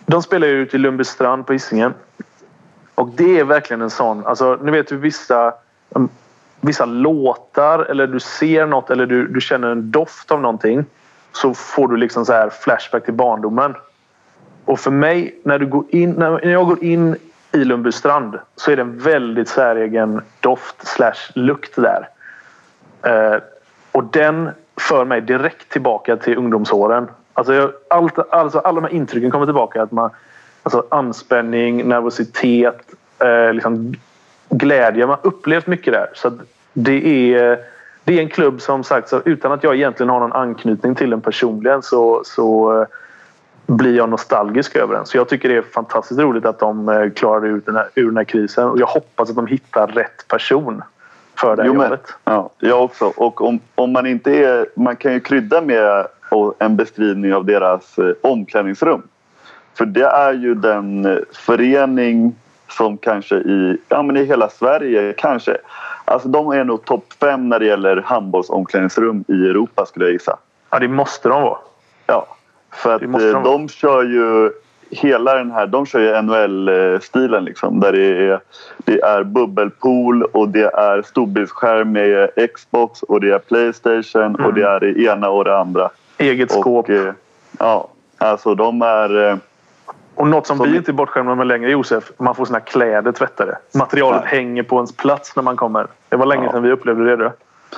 [0.06, 1.94] de spelar ju ute i Lundbystrand på Hisingen.
[2.94, 5.54] Och det är verkligen en sån, alltså nu vet du vissa
[5.88, 6.08] um,
[6.60, 10.84] vissa låtar eller du ser något eller du, du känner en doft av någonting
[11.32, 13.74] så får du liksom så här flashback till barndomen.
[14.68, 17.16] Och för mig, när, du går in, när jag går in
[17.52, 22.08] i Lundbystrand så är det en väldigt säregen doft slash lukt där.
[23.02, 23.40] Eh,
[23.92, 27.08] och den för mig direkt tillbaka till ungdomsåren.
[27.32, 29.82] Alltså, jag, allt, alltså alla de här intrycken kommer tillbaka.
[29.82, 30.10] Att man,
[30.62, 32.80] alltså anspänning, nervositet,
[33.18, 33.94] eh, liksom
[34.48, 35.06] glädje.
[35.06, 36.10] Man har upplevt mycket där.
[36.14, 36.32] Så
[36.72, 37.58] det är,
[38.04, 41.10] det är en klubb som sagt, så utan att jag egentligen har någon anknytning till
[41.10, 42.88] den personligen så, så eh,
[43.68, 45.06] blir jag nostalgisk över den.
[45.06, 48.06] Så jag tycker det är fantastiskt roligt att de eh, klarade ut den här, ur
[48.06, 48.68] den här krisen.
[48.68, 50.82] Och jag hoppas att de hittar rätt person
[51.34, 52.14] för det här jo, jobbet.
[52.24, 53.12] Men, ja, jag också.
[53.16, 54.66] Och om, om man inte är...
[54.76, 56.06] Man kan ju krydda med
[56.58, 59.02] en beskrivning av deras eh, omklädningsrum.
[59.74, 62.34] För det är ju den eh, förening
[62.68, 65.56] som kanske i, ja, men i hela Sverige kanske...
[66.04, 70.38] Alltså de är nog topp fem när det gäller handbollsomklädningsrum i Europa skulle jag gissa.
[70.70, 71.58] Ja, det måste de vara.
[72.06, 72.26] Ja,
[72.78, 74.50] för att de, eh, de kör ju
[74.90, 77.80] hela den här, de kör ju NHL-stilen liksom.
[77.80, 78.40] Där det är,
[78.76, 84.46] det är bubbelpool och det är storbildsskärm med Xbox och det är Playstation mm.
[84.46, 85.90] och det är det ena och det andra.
[86.18, 86.88] Eget skåp.
[86.88, 87.12] Eh,
[87.58, 87.88] ja,
[88.18, 89.30] alltså de är...
[89.30, 89.36] Eh,
[90.14, 93.12] och något som, som vi inte är bortskämda med längre Josef, man får sina kläder
[93.12, 93.58] tvättade.
[93.74, 94.30] Materialet nej.
[94.30, 95.86] hänger på ens plats när man kommer.
[96.08, 96.52] Det var länge ja.
[96.52, 97.16] sedan vi upplevde det.
[97.16, 97.32] Då.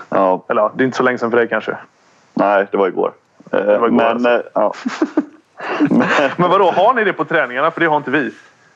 [0.09, 0.45] Ja.
[0.49, 1.77] Eller det är inte så länge sedan för dig kanske?
[2.35, 3.13] Nej, det var igår.
[3.51, 4.43] Men, alltså.
[4.55, 4.73] ja.
[6.37, 7.71] men vadå, har ni det på träningarna?
[7.71, 8.33] För det har inte vi.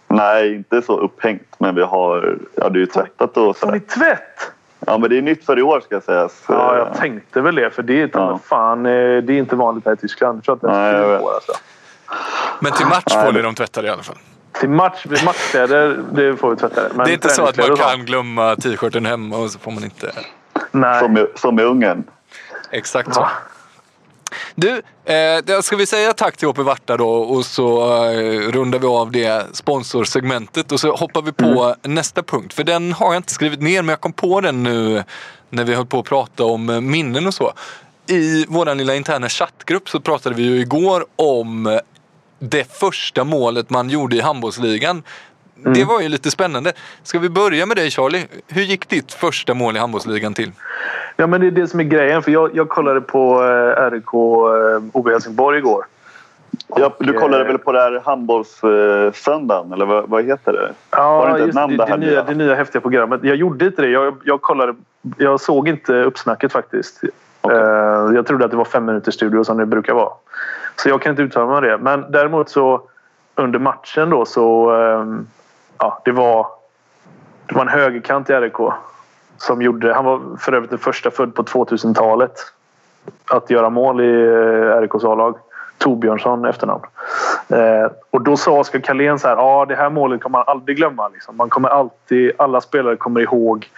[0.09, 1.55] Nej, inte så upphängt.
[1.59, 3.67] Men vi har, ja, det är ju tvättat och så.
[3.67, 4.53] Har ni tvätt?
[4.87, 6.45] Ja, men det är nytt för i år ska sägas.
[6.49, 7.71] Ja, jag tänkte väl det.
[7.71, 8.41] För det är, ja.
[8.45, 10.37] fan, eh, det är inte vanligt här i Tyskland.
[10.37, 11.53] Jag tror att det är Nej, år, alltså.
[12.61, 14.19] Men till match får ni dem tvättade i alla fall?
[14.53, 16.81] Till match, matchkläder, det får vi tvätta.
[16.95, 19.85] Men det är inte så att man kan glömma t-shirten hemma och så får man
[19.85, 20.13] inte...
[20.71, 21.01] Nej.
[21.01, 22.05] Som i, som i Ungern.
[22.71, 23.27] Exakt så.
[24.55, 28.87] Du, eh, ska vi säga tack till HP Varta då och så eh, rundar vi
[28.87, 32.55] av det sponsorsegmentet och så hoppar vi på nästa punkt.
[32.55, 35.05] För den har jag inte skrivit ner men jag kom på den nu
[35.51, 37.53] när vi höll på att prata om eh, minnen och så.
[38.07, 41.79] I vår lilla interna chattgrupp så pratade vi ju igår om eh,
[42.39, 45.03] det första målet man gjorde i handbollsligan.
[45.75, 46.73] Det var ju lite spännande.
[47.03, 48.27] Ska vi börja med dig Charlie?
[48.49, 50.53] Hur gick ditt första mål i handbollsligan till?
[51.17, 52.23] Ja, men det är det som är grejen.
[52.23, 55.85] För jag, jag kollade på eh, RIK eh, OB Helsingborg igår.
[56.77, 60.59] Ja, du kollade eh, väl på det här handbollssöndagen, eller vad, vad heter det?
[60.59, 63.21] Var det Ja, inte just namn det, det nya, det nya häftiga programmet.
[63.25, 63.89] Jag gjorde inte det.
[63.89, 64.75] Jag, jag, kollade,
[65.17, 67.01] jag såg inte uppsnacket faktiskt.
[67.41, 67.59] Okej.
[67.59, 70.13] Eh, jag trodde att det var fem minuters studio som det brukar vara.
[70.77, 71.79] Så jag kan inte uttala mig om det.
[71.79, 72.83] Men däremot så
[73.35, 74.71] under matchen då så...
[74.71, 75.27] ehm,
[75.79, 76.47] ja, det var,
[77.47, 78.57] det var en högerkant i RIK
[79.37, 79.95] som gjorde...
[79.95, 82.33] Han var för övrigt den första född på 2000-talet
[83.31, 85.39] att göra mål i eh, RIKs A-lag.
[85.79, 86.83] Torbjörnsson efternamn.
[87.49, 90.77] Eh, och då sa Oskar Carlén så här, ja det här målet kommer man aldrig
[90.77, 91.09] glömma.
[91.09, 91.37] Liksom.
[91.37, 93.71] Man kommer alltid, alla spelare kommer ihåg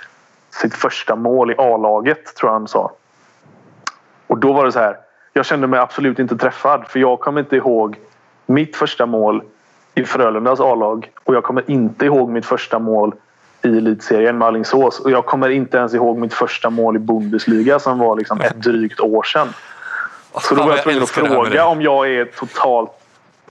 [0.50, 2.92] sitt första mål i A-laget, tror jag han sa.
[4.26, 4.96] Och då var det så här,
[5.32, 7.98] jag kände mig absolut inte träffad för jag kommer inte ihåg
[8.46, 9.42] mitt första mål
[9.94, 13.14] i Frölundas A-lag och jag kommer inte ihåg mitt första mål
[13.66, 17.78] i elitserien med Alingsås och jag kommer inte ens ihåg mitt första mål i Bundesliga
[17.78, 19.48] som var liksom ett drygt år sedan.
[20.40, 22.90] Så då var jag tvungen att fråga om jag är totalt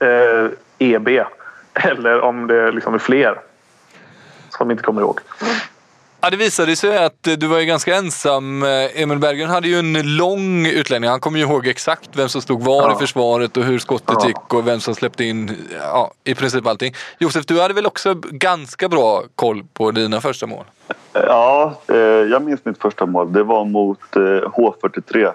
[0.00, 1.08] eh, EB
[1.74, 3.40] eller om det liksom är fler
[4.50, 5.20] som inte kommer ihåg.
[6.26, 8.62] Ja, det visade sig att du var ju ganska ensam.
[8.62, 11.10] Eh, Emil Berggren hade ju en lång utläggning.
[11.10, 12.98] Han kommer ju ihåg exakt vem som stod var i Ja.
[12.98, 14.28] försvaret och hur skottet Ja.
[14.28, 16.94] gick och vem som släppte in ja, i princip allting.
[17.18, 20.64] Josef, du hade väl också ganska bra koll på dina första mål?
[21.12, 23.32] Ja, eh, jag minns mitt första mål.
[23.32, 25.32] Det var mot eh, H43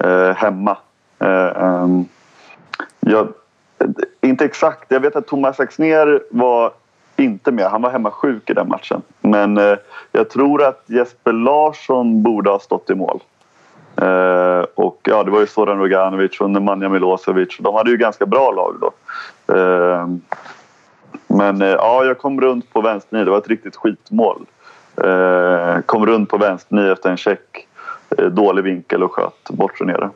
[0.00, 0.78] eh, hemma.
[1.18, 2.04] Eh, ehm,
[3.00, 3.28] jag,
[4.22, 4.84] inte exakt.
[4.88, 6.72] Jag vet att Thomas Axnér var
[7.16, 7.66] inte med.
[7.66, 9.02] Han var hemma sjuk i den matchen.
[9.20, 9.76] Men eh,
[10.12, 13.20] jag tror att Jesper Larsson borde ha stått i mål.
[13.96, 17.56] Eh, och ja, det var ju Zoran Roganovic och Nemanja Milosevic.
[17.60, 18.92] De hade ju ganska bra lag då.
[19.54, 20.06] Eh,
[21.26, 23.24] men eh, ja, jag kom runt på vänstern.
[23.24, 24.46] Det var ett riktigt skitmål.
[24.96, 27.68] Eh, kom runt på vänstern efter en check.
[28.18, 30.10] Eh, dålig vinkel och sköt bort sig nere.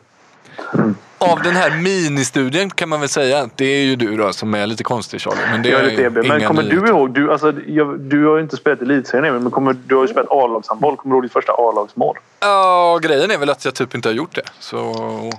[0.74, 0.94] Mm.
[1.18, 4.66] Av den här ministudien kan man väl säga det är ju du då som är
[4.66, 5.38] lite konstig Charlie.
[5.50, 6.14] Men det Jag är lite EB.
[6.14, 6.82] Men kommer nyheter.
[6.82, 7.10] du ihåg?
[7.14, 10.30] Du, alltså, jag, du har ju inte spelat elitserien men kommer, du har ju spelat
[10.30, 10.96] A-lagshandboll.
[10.96, 12.16] Kommer du ihåg ditt första A-lagsmål?
[12.40, 14.42] Ja, grejen är väl att jag typ inte har gjort det.
[14.58, 14.78] Så...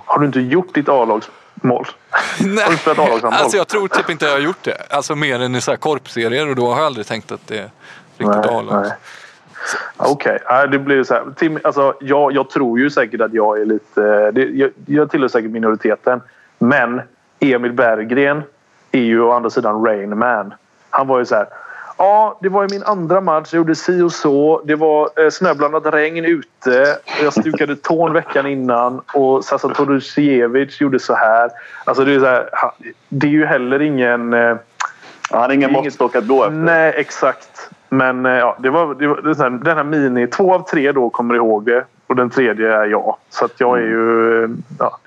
[0.05, 1.87] Har du inte gjort ditt A-lagsmål?
[2.39, 3.33] Nej, Har du spelat A-lagshandboll?
[3.33, 4.77] alltså jag tror typ inte jag har gjort det.
[4.89, 7.57] Alltså mer än i så här korpserier och då har jag aldrig tänkt att det
[7.57, 7.69] är
[8.17, 8.81] riktigt Nej, A-lag.
[8.81, 8.91] nej.
[9.97, 11.23] Okej, Nej, det blir så här.
[11.35, 14.31] Tim, alltså, jag, jag tror ju säkert att jag är lite...
[14.31, 16.21] Det, jag, jag tillhör säkert minoriteten.
[16.57, 17.01] Men
[17.39, 18.43] Emil Berggren
[18.91, 20.53] är ju å andra sidan Rain Man.
[20.89, 21.47] Han var ju så här...
[21.97, 23.49] Ja, det var ju min andra match.
[23.51, 24.61] Jag gjorde si och så.
[24.65, 26.97] Det var eh, snöblandat regn ute.
[27.23, 31.49] Jag stukade tån veckan innan och Sasa Todosiewicz gjorde så här.
[31.83, 32.49] Alltså det är, så här,
[33.09, 34.33] det är ju heller ingen...
[34.33, 34.55] Eh,
[35.31, 36.55] Han har ingen måttstock att gå efter.
[36.55, 37.69] Nej, exakt.
[37.89, 40.27] Men eh, ja, det var, det var det här, den här mini...
[40.27, 43.15] Två av tre då kommer ihåg det och den tredje är jag.
[43.29, 44.49] Så att jag är ju...
[44.79, 44.97] Ja,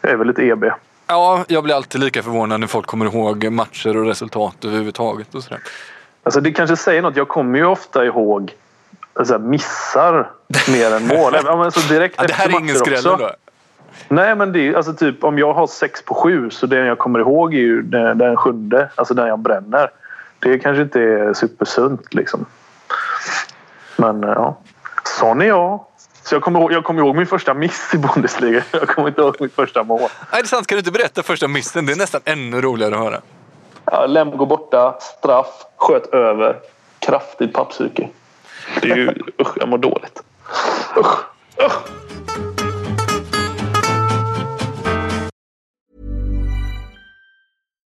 [0.00, 0.64] jag är väl lite EB.
[1.06, 5.34] Ja, jag blir alltid lika förvånad när folk kommer ihåg matcher och resultat överhuvudtaget.
[5.34, 5.60] Och sådär.
[6.22, 7.16] Alltså det kanske säger något.
[7.16, 8.54] Jag kommer ju ofta ihåg
[9.14, 10.30] alltså, missar
[10.68, 11.32] mer än mål.
[11.44, 13.30] Ja, men så direkt Ja, det här efter är ingen skräll då.
[14.08, 16.98] Nej, men det är alltså typ om jag har sex på sju så det jag
[16.98, 18.90] kommer ihåg är ju den, den sjunde.
[18.94, 19.90] Alltså den jag bränner.
[20.42, 22.46] Det kanske inte är supersunt liksom.
[23.96, 24.58] Men eh, ja,
[25.18, 25.84] sån är jag.
[26.24, 28.62] Så jag kommer, ihåg, jag kommer ihåg min första miss i Bundesliga.
[28.72, 30.00] Jag kommer inte ihåg mitt första mål.
[30.00, 30.66] Nej, det är sant.
[30.66, 31.86] Kan du inte berätta första missen?
[31.86, 33.20] Det är nästan ännu roligare att höra.
[33.84, 36.58] Ja, Lemgo borta, straff, sköt över.
[36.98, 38.08] Kraftigt pappsyke.
[38.82, 39.14] Det är ju...
[39.40, 40.22] Usch, jag mår dåligt.
[40.96, 41.18] Usch,
[41.64, 41.78] usch.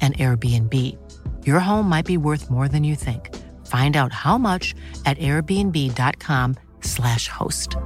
[0.00, 0.96] and Airbnb.
[1.44, 3.30] Your home might be worth more than you think.
[3.66, 7.76] Find out how much at airbnb.com/slash host.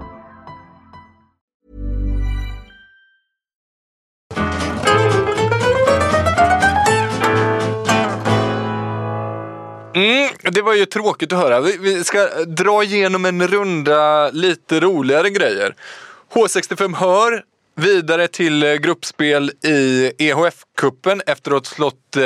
[9.94, 11.60] Mm, det var ju tråkigt att höra.
[11.60, 15.74] Vi, vi ska dra igenom en runda lite roligare grejer.
[16.32, 17.44] H65 Hör
[17.80, 22.22] vidare till eh, gruppspel i EHF-cupen efter att ha slått eh,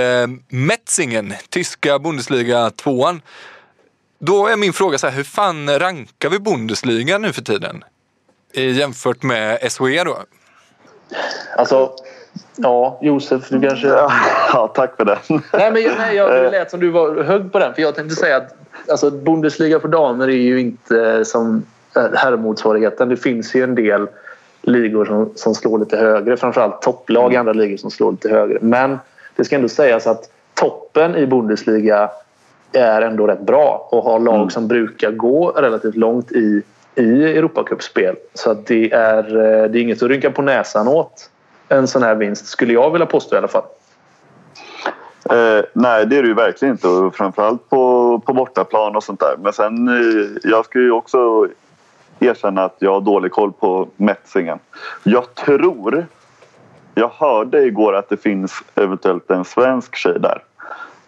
[0.48, 3.06] Metzingen, tyska Bundesliga 2
[4.18, 7.84] Då är min fråga så här, hur fan rankar vi Bundesliga nu för tiden?
[8.52, 10.18] I, jämfört med SHE då?
[11.56, 11.92] Alltså,
[12.56, 13.88] ja, Josef, du kanske...
[14.52, 15.18] Ja, tack för det.
[15.28, 17.74] Nej, men jag- nej, jag, det lät som du var hög på den.
[17.74, 18.56] För jag tänkte säga att
[18.88, 23.08] alltså, Bundesliga för damer är ju inte som eh, herrmotsvarigheten.
[23.08, 24.08] Det finns ju en del
[24.66, 26.36] ligor som, som slår lite högre.
[26.36, 28.58] Framförallt topplag i andra ligor som slår lite högre.
[28.60, 28.98] Men
[29.36, 32.10] det ska ändå sägas att toppen i Bundesliga
[32.72, 36.62] är ändå rätt bra och har lag som brukar gå relativt långt i,
[36.94, 38.16] i Europacupspel.
[38.34, 41.30] Så det, är, eh, det är inget att rynka på näsan åt
[41.68, 43.64] en sån här vinst, skulle jag vilja påstå i alla fall.
[45.30, 46.88] Eh, nej, det är det ju verkligen inte.
[46.88, 49.34] Och framförallt på, på bortaplan och sånt där.
[49.42, 51.48] Men sen, eh, jag ska ju också
[52.24, 54.58] erkänna att jag har dålig koll på Metzingen.
[55.02, 56.06] Jag tror...
[56.96, 60.42] Jag hörde igår att det finns eventuellt en svensk tjej där.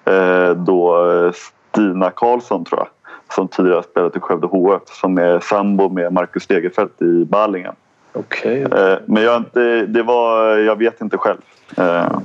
[0.05, 2.89] Eh, då eh, Stina Karlsson, tror jag.
[3.35, 4.83] Som tidigare spelat i Skövde HF.
[4.87, 7.75] Som är sambo med Marcus Stegerfeldt i Ballingen.
[8.13, 8.63] Okej.
[8.63, 11.39] Eh, men jag, inte, det var, jag vet inte själv.
[11.77, 12.19] Eh,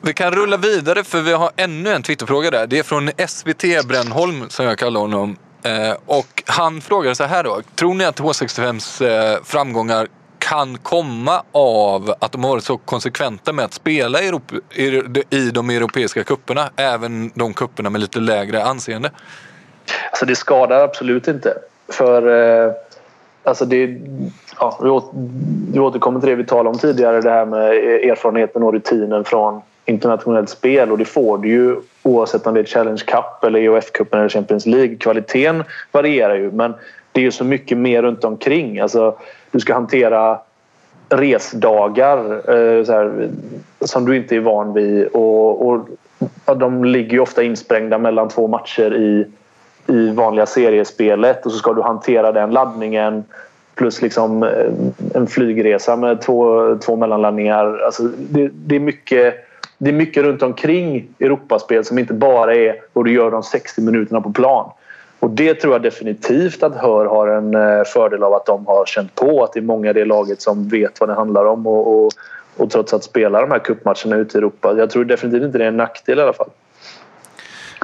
[0.00, 2.66] Vi kan rulla vidare för vi har ännu en Twitterfråga där.
[2.66, 5.36] Det är från SVT Brännholm som jag kallar honom.
[5.66, 7.60] Eh, och han frågade så här då.
[7.74, 13.52] Tror ni att H65s eh, framgångar kan komma av att de har varit så konsekventa
[13.52, 18.18] med att spela i, Europa, i, i de europeiska kupperna Även de kupperna med lite
[18.20, 19.10] lägre anseende.
[20.10, 21.54] Alltså det skadar absolut inte.
[21.88, 22.22] För
[22.66, 22.72] eh,
[23.44, 24.00] alltså det,
[24.58, 25.10] ja, vi, åter,
[25.72, 27.20] vi återkommer till det vi talade om tidigare.
[27.20, 30.92] Det här med e-, erfarenheten och rutinen från internationellt spel.
[30.92, 34.66] Och det får du ju oavsett om det är Challenge Cup eller EOF-cupen eller Champions
[34.66, 34.96] League.
[34.96, 36.74] Kvaliteten varierar ju men
[37.12, 38.80] det är ju så mycket mer runt omkring.
[38.80, 39.16] Alltså,
[39.50, 40.38] du ska hantera
[41.08, 43.28] resdagar eh, så här,
[43.80, 45.06] som du inte är van vid.
[45.06, 45.88] Och, och,
[46.46, 49.26] ja, de ligger ju ofta insprängda mellan två matcher i,
[49.92, 53.24] i vanliga seriespelet och så ska du hantera den laddningen
[53.74, 54.72] plus liksom eh,
[55.14, 57.78] en flygresa med två, två mellanlandningar.
[57.84, 59.34] Alltså det, det, är mycket,
[59.78, 63.80] det är mycket runt omkring Europaspel som inte bara är vad du gör de 60
[63.80, 64.70] minuterna på plan.
[65.20, 68.86] Och det tror jag definitivt att Hör har en eh, fördel av att de har
[68.86, 71.66] känt på att det är många i det laget som vet vad det handlar om
[71.66, 72.12] och, och,
[72.56, 74.74] och trots att spela de här cupmatcherna ute i Europa.
[74.78, 76.50] Jag tror definitivt inte det är en nackdel i alla fall.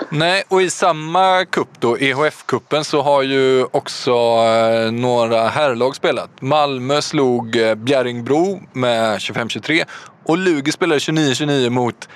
[0.08, 6.30] Nej, och i samma cup då, EHF-cupen, så har ju också eh, några herrlag spelat.
[6.40, 9.84] Malmö slog eh, Bjärringbro med 25-23
[10.24, 12.08] och Lugi spelade 29-29 mot,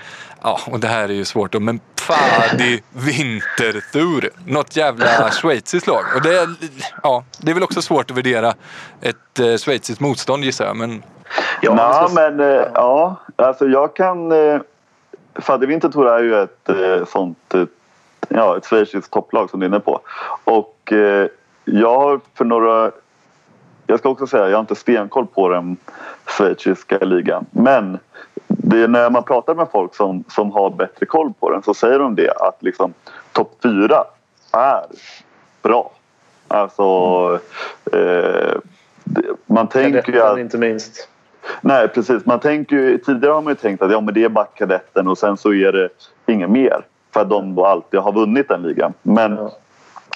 [0.42, 4.30] ja, och det här är ju svårt då, men Pfadi Winterthur.
[4.46, 6.04] Något jävla schweiziskt lag.
[6.16, 6.48] Och det är,
[7.02, 8.54] ja, det är väl också svårt att värdera
[9.00, 11.02] ett eh, schweiziskt motstånd gissar jag, men
[11.60, 14.32] Ja, ska- men eh, ja, alltså jag kan...
[14.32, 14.60] Eh,
[15.40, 17.54] Fadde Winterthur är ju ett eh, sånt...
[17.54, 17.62] Eh,
[18.28, 20.00] ja, ett schweiziskt topplag som du är inne på.
[20.44, 21.26] Och eh,
[21.64, 22.90] jag har för några...
[23.86, 25.76] Jag ska också säga, jag har inte stenkoll på den
[26.26, 27.46] schweiziska ligan.
[27.50, 27.98] Men
[28.88, 32.14] när man pratar med folk som, som har bättre koll på den så säger de
[32.14, 32.94] det att liksom
[33.32, 34.04] topp fyra
[34.52, 34.84] är
[35.62, 35.90] bra.
[36.48, 36.82] Alltså...
[37.92, 38.58] Eh,
[39.46, 40.38] man tänker ju att...
[40.38, 41.08] inte minst.
[41.60, 42.26] Nej, precis.
[42.26, 45.08] Man tänker ju, tidigare har man ju tänkt att ja, men det är bara kadetten
[45.08, 45.88] och sen så är det
[46.26, 46.84] inget mer.
[47.12, 48.92] För att de då alltid har vunnit den ligan.
[49.02, 49.52] Men Ja.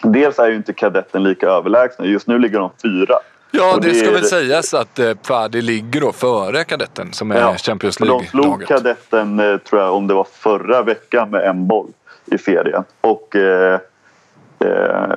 [0.03, 2.05] dels är ju inte kadetten lika överlägsna.
[2.05, 3.15] Just nu ligger de fyra.
[3.51, 5.15] Ja, Och det ska väl sägas att eh,
[5.53, 8.69] ligger då före kadetten som är Ja, Champions och De slog League-laget.
[8.69, 11.93] kadetten, eh, tror jag, om det var förra veckan med en boll
[12.27, 12.85] i serien.
[13.01, 13.81] Och eh,
[14.59, 15.13] eh,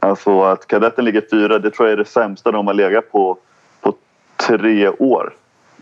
[0.00, 3.36] alltså att kadetten ligger fyra, det tror jag är det sämsta de har legat på
[3.80, 3.94] på
[4.36, 5.34] tre år.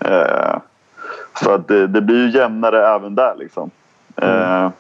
[0.05, 0.57] Eh,
[1.43, 3.71] så att det, det blir ju jämnare även där liksom.
[4.17, 4.71] Eh,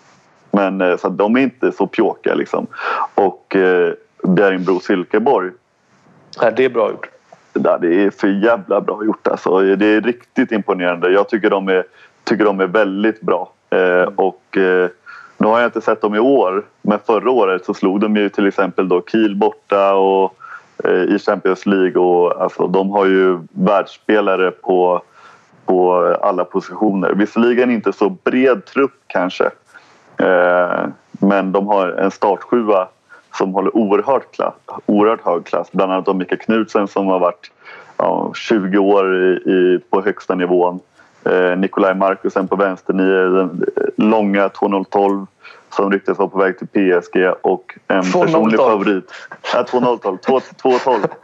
[0.50, 2.66] men eh, så att de är inte så pjåkiga liksom.
[3.14, 3.92] Och eh,
[4.22, 4.80] Bjärringbro
[6.40, 7.08] Nej, det är bra gjort.
[7.52, 9.60] Ja, det är för jävla bra gjort alltså.
[9.60, 11.10] Det är riktigt imponerande.
[11.10, 11.84] Jag tycker de är,
[12.24, 13.52] tycker de är väldigt bra.
[13.70, 14.88] Eh, och eh,
[15.36, 16.64] nu har jag inte sett dem i år.
[16.82, 20.34] Men förra året så slog de ju till exempel då Kiel borta och
[20.84, 22.02] eh, i Champions League.
[22.02, 25.02] Och, alltså, de har ju världsspelare på,
[25.66, 27.14] på alla positioner.
[27.14, 29.50] Visserligen inte så bred trupp kanske.
[30.16, 32.88] Eh, men de har en startsjua
[33.38, 34.54] som håller oerhört, klass,
[34.86, 35.68] oerhört hög klass.
[35.72, 37.50] Bland annat av Mika Knutsen som har varit
[37.96, 40.80] ja, 20 år i, i, på högsta nivån.
[41.24, 43.64] Eh, Nikolaj Markusen på vänsternio, den
[43.96, 45.26] långa 2.012
[45.76, 48.24] som ryktas vara på väg till PSG och en 2.012.
[48.24, 49.12] personlig favorit.
[49.54, 50.40] Ja, 2.012.
[50.62, 51.08] 2.12.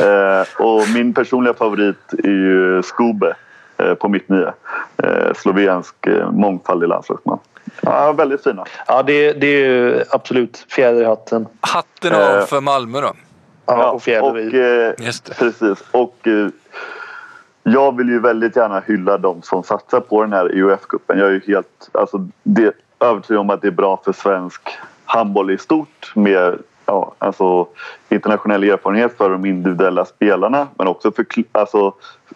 [0.00, 3.34] Eh, och min personliga favorit är ju Skube eh,
[3.98, 4.54] på mitt nya.
[5.02, 7.38] Eh, slovensk eh, mångfaldig landslagsman.
[7.80, 8.64] Ja, väldigt fina.
[8.86, 11.46] Ja, det, det är ju absolut fjäder i hatten.
[11.60, 13.12] Hatten av Eh, för Malmö då.
[13.66, 14.48] Ja, och fjäder i.
[14.48, 15.34] och, eh, Just det.
[15.34, 15.84] Precis.
[15.90, 16.48] Och eh,
[17.62, 21.18] jag vill ju väldigt gärna hylla de som satsar på den här UF-cupen.
[21.18, 24.60] Jag är ju helt alltså, det, övertygad om att det är bra för svensk
[25.04, 27.66] handboll i stort med ja, alltså,
[28.08, 31.94] internationell erfarenhet för de individuella spelarna men också för alltså,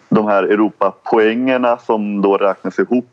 [0.09, 3.09] de här Europapoängerna som då räknas ihop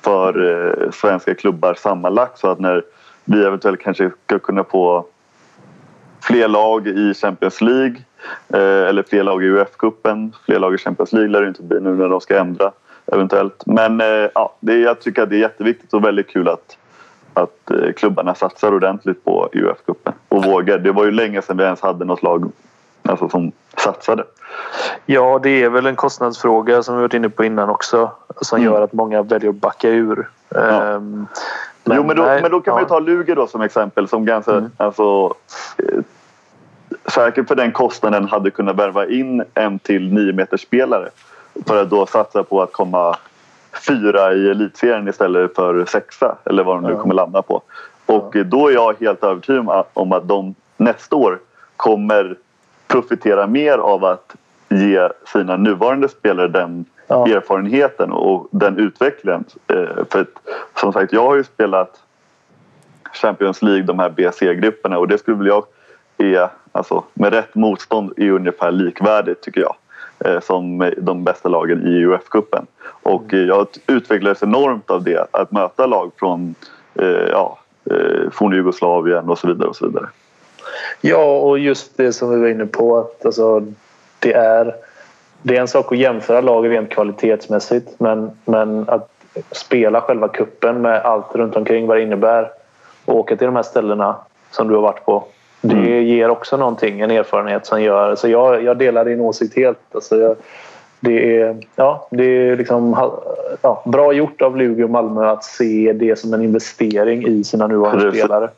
[0.00, 0.50] för
[0.84, 2.82] eh, svenska klubbar sammanlagt så att när
[3.24, 5.06] vi eventuellt kanske ska kunna få
[6.20, 7.96] fler lag i Champions League
[8.48, 10.32] eh, eller fler lag i UF-cupen.
[10.46, 12.72] Fler lag i Champions League lär det inte bli nu när de ska ändra
[13.12, 13.66] eventuellt.
[13.66, 16.76] Men eh, ja, det, jag tycker att det är jätteviktigt och väldigt kul att,
[17.38, 20.78] att eh, klubbarna satsar ordentligt på UF-cupen och vågar.
[20.78, 22.50] Det var ju länge sedan vi ens hade något lag
[23.02, 24.24] alltså, som satsade.
[25.06, 28.10] Ja, det är väl en kostnadsfråga som vi varit inne på innan också.
[28.40, 28.72] Som Mm.
[28.72, 30.28] gör att många väljer att backa ur.
[30.54, 31.26] Ehm,
[31.84, 32.88] jo, men då, nej, men då kan man ju ja.
[32.88, 34.70] ta Luger då som exempel som ganska, Mm.
[34.76, 35.34] alltså,
[35.78, 36.00] eh,
[37.06, 41.08] säkert för den kostnaden hade kunnat värva in en till nio meters spelare
[41.66, 43.16] för att då satsa på att komma
[43.86, 47.00] fyra i elitserien istället för sexa eller vad de nu Ja.
[47.02, 47.62] kommer landa på.
[48.06, 51.38] Och eh, då är jag helt övertygad om att- de nästa år
[51.76, 52.36] kommer
[52.86, 54.34] profitera mer av att
[54.68, 57.26] ge sina nuvarande spelare den Ja.
[57.28, 59.44] erfarenheten och den utvecklingen.
[59.66, 60.28] Eh, För att,
[60.80, 62.00] som sagt, jag har ju spelat
[63.12, 65.64] Champions League, de här BC-grupperna och det skulle väl jag
[66.18, 69.74] är, alltså, med rätt motstånd är ungefär likvärdigt tycker jag
[70.42, 72.66] som de bästa lagen i UF-cupen.
[73.02, 76.54] Och eh, jag utvecklades enormt av det, att möta lag från
[76.94, 77.58] eh, ja,
[77.90, 79.68] eh, forna Jugoslavien och så vidare.
[79.68, 80.06] och så vidare.
[81.00, 82.98] Ja, och just det som vi var inne på.
[82.98, 83.62] Att alltså,
[84.18, 84.74] det, är,
[85.42, 89.10] det är en sak att jämföra lag rent kvalitetsmässigt men, men att
[89.50, 92.50] spela själva kuppen med allt runt omkring vad det innebär
[93.04, 94.16] och åka till de här ställena
[94.50, 95.24] som du har varit på.
[95.60, 96.04] Det Mm.
[96.06, 98.14] ger också någonting, en erfarenhet som gör...
[98.14, 99.78] Så jag, jag delar din åsikt helt.
[99.92, 100.36] Alltså jag,
[101.00, 103.10] det är, ja, det är liksom,
[103.62, 107.66] ja, bra gjort av Luleå och Malmö att se det som en investering i sina
[107.66, 108.20] nuvarande Precis.
[108.20, 108.50] spelare.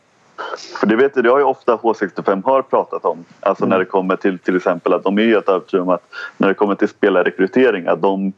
[0.80, 3.24] För det vet du, det har ju ofta H65 har pratat om.
[3.40, 6.02] Alltså när det kommer till till exempel att de är helt övertygade om att
[6.36, 8.32] när det kommer till spelarrekrytering att de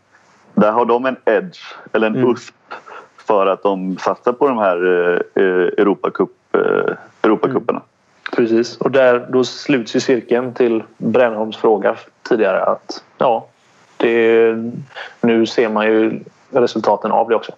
[0.54, 1.58] där har de en edge
[1.92, 2.30] eller en Mm.
[2.30, 2.54] USP
[3.16, 7.80] för att de satsar på de här eh, eh, Europacup, eh, Europacuperna.
[8.36, 11.96] Precis, och där, då sluts ju cirkeln till Brännholms fråga
[12.28, 12.64] tidigare.
[12.64, 13.46] att ja,
[13.96, 14.54] det,
[15.20, 16.20] Nu ser man ju
[16.50, 17.52] resultaten av det också.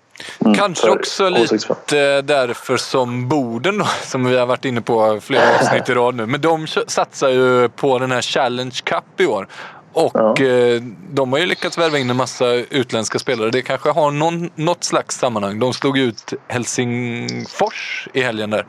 [0.45, 0.55] Mm.
[0.55, 5.89] Kanske också lite därför som Boden då, som vi har varit inne på flera avsnitt
[5.89, 6.27] i rad nu.
[6.27, 9.49] Men de satsar ju på den här Challenge Cup i år.
[9.93, 10.47] Och Ja.
[10.47, 13.51] eh, de har ju lyckats värva in en massa utländska spelare.
[13.51, 15.59] Det kanske har någon, något slags sammanhang.
[15.59, 18.67] De slog ut Helsingfors i helgen där.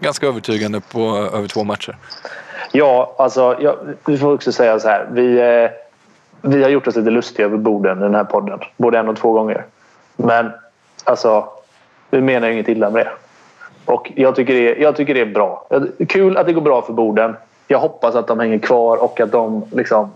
[0.00, 1.00] Ganska övertygande på
[1.34, 1.96] över två matcher.
[2.72, 3.76] Ja, alltså, jag,
[4.06, 5.08] vi får också säga så här.
[5.12, 5.70] Vi, eh,
[6.50, 8.58] vi har gjort oss lite lustiga över Boden i den här podden.
[8.76, 9.64] Både en och två gånger.
[10.16, 10.50] Men
[11.04, 11.48] alltså,
[12.10, 13.12] vi menar inget illa med det.
[13.92, 15.66] Och jag tycker det, är- jag tycker det är bra.
[16.08, 17.36] Kul att det går bra för Boden.
[17.68, 20.12] Jag hoppas att de hänger kvar och att de liksom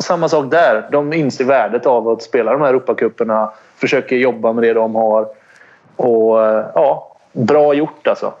[0.00, 0.88] samma sak där.
[0.92, 3.50] De inser värdet av att spela de här Europacuperna.
[3.76, 5.26] Försöker jobba med det de har.
[5.96, 8.32] Och eh, ja, bra gjort alltså.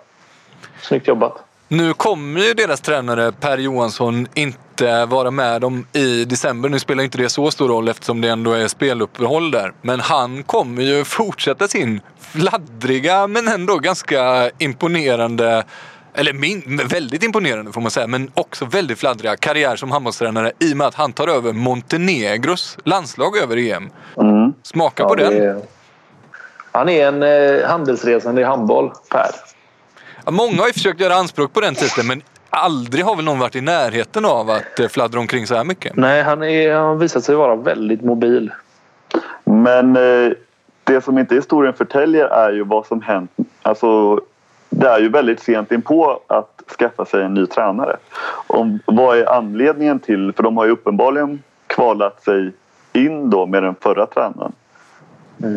[0.82, 1.36] Snyggt jobbat.
[1.68, 6.68] Nu kommer ju deras tränare Per Johansson inte vara med dem i december.
[6.68, 9.72] Nu spelar inte det så stor roll eftersom det ändå är speluppehåll där.
[9.82, 15.64] Men han kommer ju fortsätta sin fladdriga men ändå ganska imponerande
[16.14, 20.72] eller min, väldigt imponerande får man säga, men också väldigt fladdriga karriär som handbollstränare i
[20.72, 23.90] och med att han tar över Montenegros landslag över EM.
[24.16, 24.52] Mm.
[24.62, 25.32] Smaka på Ja, den.
[25.34, 25.62] det är-
[26.72, 29.30] Han är en eh, handelsresande i handboll, Per.
[30.30, 33.56] Många har ju försökt göra anspråk på den titeln men aldrig har väl någon varit
[33.56, 35.96] i närheten av att eh, fladdra omkring så här mycket.
[35.96, 38.52] Nej, han, har visat sig vara väldigt mobil.
[39.44, 40.32] Men eh,
[40.84, 43.30] det som inte historien förtäljer är ju vad som hänt.
[43.62, 44.20] Alltså,
[44.70, 47.96] det är ju väldigt sent inpå att skaffa sig en ny tränare.
[48.46, 50.32] Om, vad är anledningen till...
[50.32, 52.52] För de har ju uppenbarligen kvalat sig
[52.92, 54.52] in då med den förra tränaren.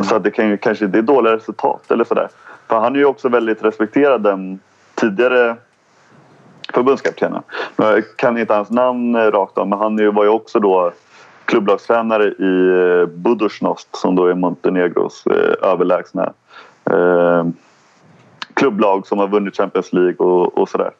[0.09, 2.27] Så att det kan ju kanske inte är dåliga resultat eller sådär.
[2.67, 4.59] För han är ju också väldigt respekterad den
[4.95, 5.55] tidigare
[6.73, 7.43] förbundskaptenen.
[7.75, 10.91] Jag kan inte hans namn eh, rakt av men han var ju också då
[11.45, 12.67] klubblagstränare i
[13.01, 16.33] eh, Budućnost som då är Montenegros eh, överlägsna
[18.53, 20.91] klubblag som har vunnit Champions League och, och sådär.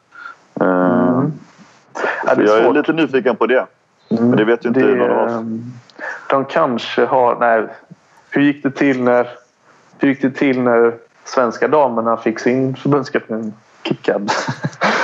[0.54, 1.24] Ja,
[2.28, 3.66] så det är jag är lite nyfiken på det.
[4.08, 5.32] Men det vet ju inte Det, någon av oss.
[6.30, 7.36] De kanske har...
[7.40, 7.66] Nej,
[8.30, 9.28] hur gick det till när,
[9.98, 10.92] hur gick det till när
[11.24, 14.32] svenska damerna fick sin förbundskapten kickad?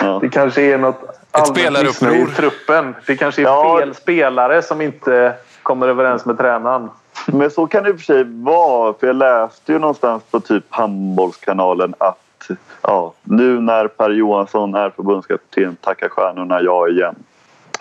[0.03, 0.19] Ja.
[0.23, 2.95] Det kanske är något allmänt missnöje i truppen.
[3.07, 3.79] Det kanske är Ja.
[3.79, 6.91] fel spelare som inte kommer överens med tränaren.
[7.27, 8.95] Men så kan det i och för sig vara.
[9.01, 12.51] För jag läste ju någonstans på typ Handbollskanalen att
[12.83, 17.15] ja, nu när Per Johansson är förbundskapten tackar stjärnorna ja igen.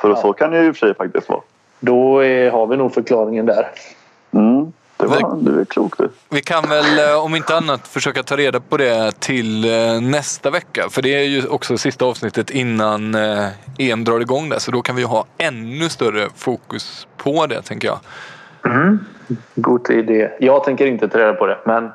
[0.01, 1.41] Så, så kan det ju i och för sig faktiskt vara.
[1.79, 3.67] Då är, har vi nog förklaringen där.
[4.31, 6.09] Mm, det var, du är klok du.
[6.29, 10.49] Vi kan väl eh, om inte annat försöka ta reda på det till eh, nästa
[10.49, 10.89] vecka.
[10.89, 13.47] För det är ju också sista avsnittet innan eh,
[13.77, 14.59] EM drar igång där.
[14.59, 17.99] Så då kan vi ha ännu större fokus på det tänker jag.
[19.55, 20.31] God idé.
[20.39, 21.83] Jag tänker inte ta reda på det, men...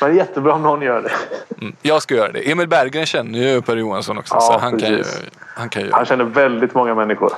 [0.00, 1.12] men jättebra om någon gör det.
[1.60, 2.50] Mm, Jag ska göra det.
[2.50, 4.34] Emil Berggren känner ju Per Johansson också.
[4.34, 5.04] Ja, så han kan, ju,
[5.54, 7.32] han kan ju Han känner väldigt många människor.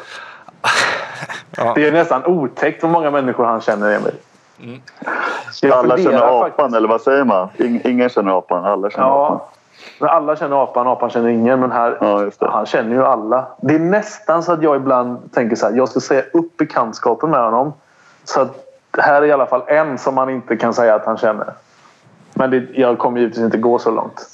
[1.56, 1.72] Ja.
[1.74, 4.14] Det är nästan otäckt hur många människor han känner, Emil.
[5.62, 7.48] Jag Alla känner apan faktiskt- eller vad säger man?
[7.56, 9.38] In, ingen känner apan, alla känner apan.
[9.40, 9.48] Ja,
[9.98, 11.60] men alla känner apan, apan känner ingen.
[11.60, 12.48] Men här, Ja, just det.
[12.50, 13.46] han känner ju alla.
[13.60, 15.76] Det är nästan så att jag ibland tänker så här.
[15.76, 17.72] Jag ska säga upp bekantskapen med honom.
[18.24, 18.64] Så att
[18.98, 21.52] här är i alla fall en som man inte kan säga att han känner.
[22.34, 24.26] Men det, jag kommer givetvis inte gå så långt.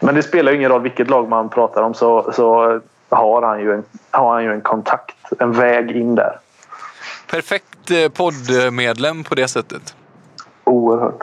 [0.00, 2.80] Men det spelar ju ingen roll vilket lag man pratar om så, så
[3.16, 5.16] har, han ju en, har han ju en kontakt.
[5.38, 6.38] En väg in där.
[7.30, 9.94] perfekt eh, poddmedlem på det sättet.
[10.64, 11.22] Oerhört.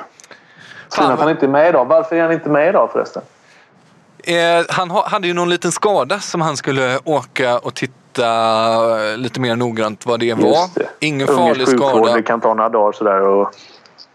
[0.90, 1.86] Synd att han inte är med idag.
[1.86, 3.22] Varför är han inte med idag förresten?
[4.24, 4.36] Eh,
[4.70, 8.26] han ha, hade ju någon liten skada som han skulle åka och titta
[9.12, 10.76] eh, lite mer noggrant vad det var.
[10.76, 10.90] Det.
[11.00, 12.14] Ingen Ungersk farlig sjukvård, skada.
[12.14, 13.22] Det kan ta några dagar sådär.
[13.22, 13.52] Och...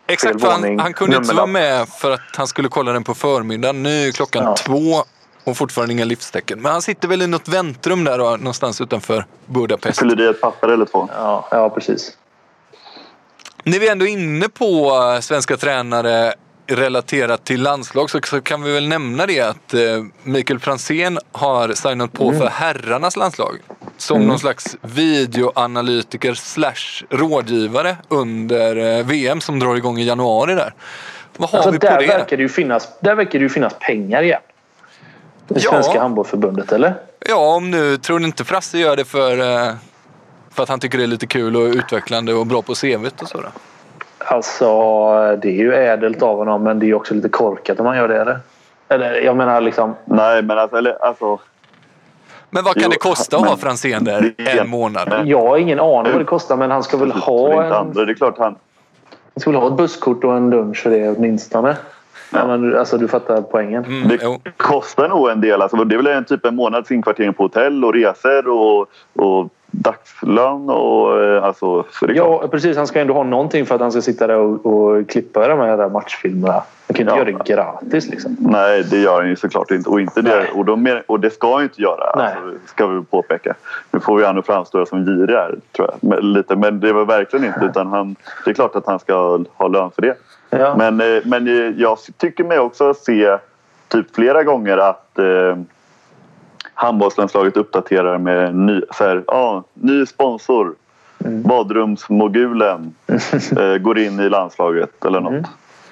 [0.06, 3.82] Exakt, han, han kunde inte vara med för att han skulle kolla den på förmiddagen.
[3.82, 4.54] Nu är klockan Ja.
[4.56, 5.04] två
[5.44, 6.62] och fortfarande inga livstecken.
[6.62, 10.00] Men han sitter väl i något väntrum där då, någonstans utanför Budapest.
[10.00, 11.08] Fyller i ett papper eller två.
[11.16, 12.12] Ja, ja, precis.
[13.64, 16.34] När vi ändå är inne på eh, svenska tränare
[16.66, 19.80] relaterat till landslag så, kan vi väl nämna det att eh,
[20.22, 22.40] Mikael Franzén har signat på Mm.
[22.40, 23.58] för herrarnas landslag.
[23.96, 30.74] Som någon slags videoanalytiker slash rådgivare under eh, VM som drar igång i januari där.
[31.36, 32.06] Vad har Alltså, vi på där, det?
[32.06, 34.40] verkar det ju finnas, där verkar det ju finnas pengar igen.
[35.48, 35.70] Det Ja.
[35.70, 36.94] svenska handbollsförbundet, eller?
[37.28, 39.72] Ja, om nu tror ni inte Frasse gör det för, eh,
[40.50, 43.28] för att han tycker det är lite kul och utvecklande och bra på CVt och
[43.28, 43.50] sådär.
[44.18, 44.66] Alltså,
[45.42, 47.96] det är ju ädelt av honom, men det är ju också lite korkat om man
[47.96, 48.38] gör det, eller?
[48.88, 49.94] Eller jag menar liksom...
[50.04, 50.76] Nej, men alltså...
[50.76, 51.38] Eller, alltså
[52.50, 55.22] Men vad kan Jo, det kosta att ha Franzén där är- en månad?
[55.24, 58.06] Jag har ingen aning vad det kostar, men han ska väl ha inte en...
[58.06, 58.56] Det är klart han...
[59.34, 61.76] Han ska väl ha ett busskort och en lunch för det åtminstone.
[62.34, 63.84] Ja, men, alltså, du fattar poängen.
[63.84, 64.40] Mm, Det jo.
[64.56, 65.62] kostar nog en del.
[65.62, 69.48] Alltså, det är väl en typ en månads inkvartering på hotell och resor och, och
[69.70, 70.70] dagslön.
[70.70, 72.38] Och, eh, alltså, så det är klart.
[72.42, 72.76] Ja, precis.
[72.76, 75.58] Han ska ändå ha någonting för att han ska sitta där och, och klippa de
[75.58, 76.52] här matchfilmerna.
[76.52, 77.16] Han kan inte Ja.
[77.16, 78.36] göra det gratis liksom.
[78.40, 79.90] Nej, det gör han ju såklart inte.
[79.90, 80.50] Och, inte det, Nej.
[80.54, 82.26] och, de, och det ska han ju inte göra, Nej.
[82.26, 83.54] alltså, ska vi påpeka.
[83.90, 86.10] Nu får vi att framstå som girig här, tror jag.
[86.10, 87.64] Men, lite, men det var verkligen inte.
[87.64, 90.14] Utan han, det är klart att han ska ha lön för det.
[90.58, 90.74] Ja.
[90.76, 93.38] Men, eh, men eh, jag tycker mig också se
[93.88, 95.56] typ flera gånger att eh,
[96.74, 100.74] handbollslandslaget uppdaterar med ny, så här, ja, ny sponsor.
[101.24, 101.42] Mm.
[101.42, 102.94] Badrumsmogulen
[103.58, 105.46] eh, går in i landslaget eller något.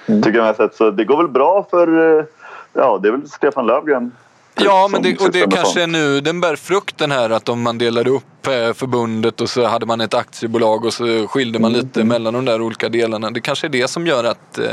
[0.06, 0.22] Mm.
[0.22, 0.74] Tycker jag mig sett.
[0.74, 2.18] Så det går väl bra för...
[2.18, 2.24] Eh,
[2.72, 4.12] ja, det är väl Stefan Löfgren.
[4.64, 7.62] Ja, men det, och det kanske är nu den bär frukt den här att om
[7.62, 11.72] man delade upp eh, förbundet och så hade man ett aktiebolag och så skilde man
[11.72, 13.30] lite mellan de där olika delarna.
[13.30, 14.66] Det kanske är det som gör att eh,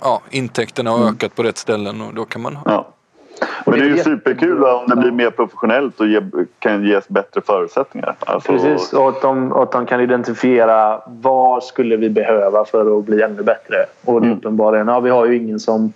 [0.00, 2.62] ja, intäkterna har ökat på rätt ställen och då kan man ha...
[2.72, 2.88] Ja.
[3.66, 6.20] Men det är ju superkul om det blir mer professionellt och ge,
[6.58, 8.14] kan ges bättre förutsättningar.
[8.20, 12.98] Alltså, Precis, och att de, och att de kan identifiera vad skulle vi behöva för
[12.98, 13.76] att bli ännu bättre.
[14.04, 14.38] Och det är Mm.
[14.38, 15.92] uppenbarligen, ja, vi har ju ingen som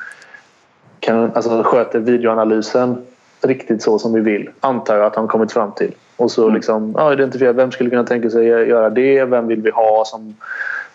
[1.00, 3.06] kan, alltså, sköter videoanalysen
[3.46, 4.50] riktigt så som vi vill.
[4.60, 5.92] Antar jag att de kommit fram till.
[6.16, 9.24] Och så liksom, ja, identifiera vem skulle kunna tänka sig göra det?
[9.24, 10.36] Vem vill vi ha som,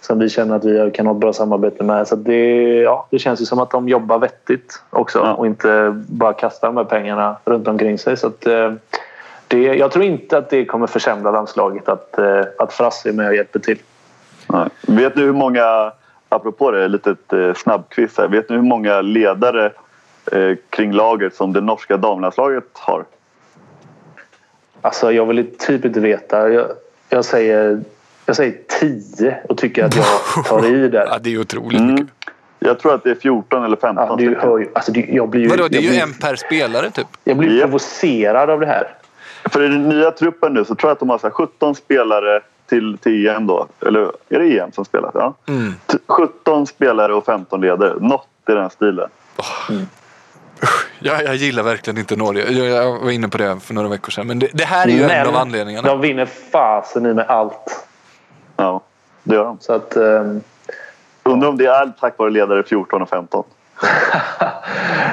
[0.02, 2.08] som vi känner att vi kan ha ett bra samarbete med?
[2.08, 5.34] Så det, ja, det känns ju som att de jobbar vettigt också Ja.
[5.34, 8.18] och inte bara kastar de här pengarna runt omkring sig.
[8.18, 8.72] Så att, eh,
[9.48, 13.28] det, jag tror inte att det kommer försämra landslaget att, eh, att Frasse är med
[13.28, 13.78] och hjälper till.
[14.48, 14.68] nej.
[14.88, 15.92] Vet du hur många,
[16.30, 18.28] apropå det, ett litet eh, snabbquiz här.
[18.28, 19.72] Vet ni hur många ledare
[20.70, 23.06] kring laget som det norska damlandslaget har?
[24.82, 26.50] Alltså, jag vill typ inte veta.
[26.50, 26.66] Jag,
[27.10, 27.82] jag, säger,
[28.26, 31.20] jag säger 10 och tycker att jag tar i Ja, där.
[31.22, 31.94] det är otroligt Mm.
[31.94, 32.08] mycket.
[32.60, 35.30] Jag tror att det är 14 eller 15 Ja, du hör ju, alltså, det, jag
[35.30, 37.08] blir ju, Vadå, det är jag ju blir, en per spelare typ.
[37.24, 37.62] jag blir Japp.
[37.70, 38.88] provocerad av det här.
[39.50, 41.76] För i den nya truppen nu så tror jag att de har så här 17
[41.76, 43.68] spelare till, till EM då.
[43.86, 45.12] Eller är det EM som spelar?
[45.14, 45.34] Ja.
[45.48, 45.74] Mm.
[45.86, 47.94] T- 17 spelare och 15 ledare.
[48.00, 49.10] Något i den stilen.
[51.00, 52.52] Jag, jag gillar verkligen inte Norge.
[52.52, 54.28] Jag, jag var inne på det för några veckor sedan.
[54.28, 55.88] Men det, det här är ju en av anledningarna.
[55.88, 57.86] de vinner fasen i med allt.
[58.58, 58.82] Ja,
[59.24, 59.58] det gör de.
[59.60, 60.42] Så att, ehm,
[61.24, 63.44] Undrar om det är tack vare ledare 14 och 15.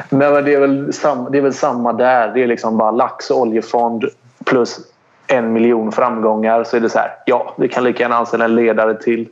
[0.08, 2.34] Nej, men det, är väl sam, det är väl samma där.
[2.34, 4.04] Det är liksom bara lax och oljefond
[4.44, 4.78] plus
[5.26, 6.64] en miljon framgångar.
[6.64, 9.28] Så är det så här, ja, vi kan lika gärna anställa en ledare till.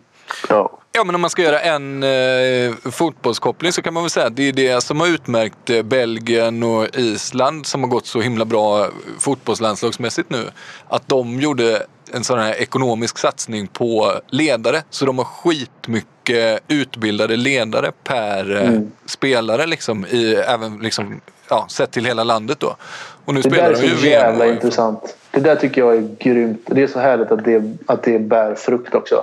[0.49, 0.71] Ja.
[0.97, 4.36] Ja, men om man ska göra en eh, fotbollskoppling så kan man väl säga att
[4.36, 8.44] det är det som har utmärkt eh, Belgien och Island som har gått så himla
[8.44, 10.44] bra eh, fotbollslandslagsmässigt nu.
[10.88, 11.82] Att de gjorde
[12.12, 14.82] en sån här ekonomisk satsning på ledare.
[14.90, 21.90] Så de har skitmycket utbildade ledare per eh, spelare liksom, i, även liksom, ja, sett
[21.90, 22.76] till hela landet då.
[23.24, 24.12] Och nu Det där spelar är de så VM.
[24.12, 25.16] jävla och- intressant.
[25.30, 26.61] Det där tycker jag är grymt.
[26.66, 29.22] Det är så härligt att det, att det bär frukt också.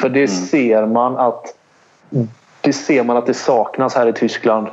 [0.00, 1.54] För det ser man att
[2.60, 4.66] det ser man att det saknas här i Tyskland.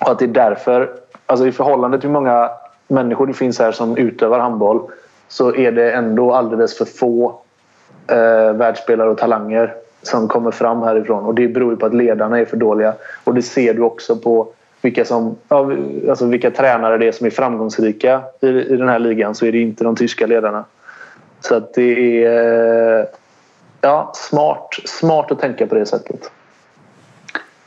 [0.00, 0.90] Och att det är därför,
[1.26, 2.50] alltså i förhållande till hur många
[2.88, 4.90] människor det finns här som utövar handboll
[5.28, 7.40] så är det ändå alldeles för få
[8.06, 11.24] eh, världsspelare och talanger som kommer fram härifrån.
[11.24, 12.94] Och det beror ju på att ledarna är för dåliga.
[13.24, 14.48] Och det ser du också på
[14.82, 15.72] vilka, som, ja,
[16.08, 19.52] alltså vilka tränare det är som är framgångsrika i, i den här ligan så är
[19.52, 20.64] det inte de tyska ledarna.
[21.40, 23.06] Så att det är
[23.86, 26.30] ja, smart, smart att tänka på det sättet.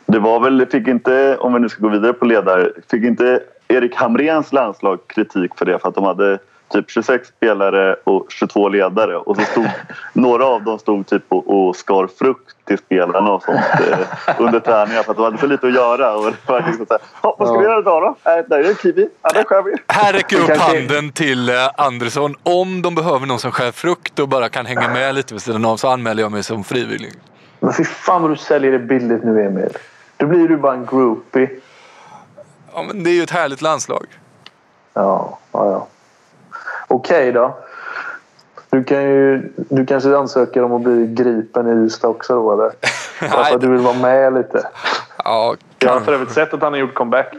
[0.06, 3.44] Det var väl, fick inte, om vi nu ska gå vidare på ledare, fick inte
[3.68, 6.40] Erik Hamrens landslag kritik för det för att de hade
[6.70, 9.66] typ 26 spelare och 22 ledare och så stod
[10.14, 13.58] några av dem stod typ och, och skar frukt till spelarna och sånt
[13.92, 13.98] eh,
[14.38, 16.16] under träningar för att de hade för lite att göra.
[16.16, 18.32] Och det var liksom så här, "Ja, vad ska vi göra idag då?
[18.32, 19.10] Äh, där är en kiwi.
[19.22, 19.76] Ja, där skär vi.
[19.88, 22.36] Här räcker upp handen till eh, Andersson.
[22.44, 25.66] Om de behöver någon som skär frukt och bara kan hänga med lite vid sidan
[25.66, 27.14] av så anmäler jag mig som frivillig.
[27.60, 29.70] Men fy fan vad du säljer det billigt nu Emil.
[30.18, 31.50] Då blir du bara en groupie.
[32.74, 34.06] Ja, men det är ju ett härligt landslag.
[34.94, 35.88] Ja, ja, ja.
[36.90, 37.58] Okej då.
[38.70, 42.72] Du, kan ju, du kanske ansöker om att bli gripen i Ystad också då eller?
[43.32, 44.68] Bara för att du vill vara med lite.
[45.24, 47.34] Ja, Jag har för övrigt sett att han har gjort comeback.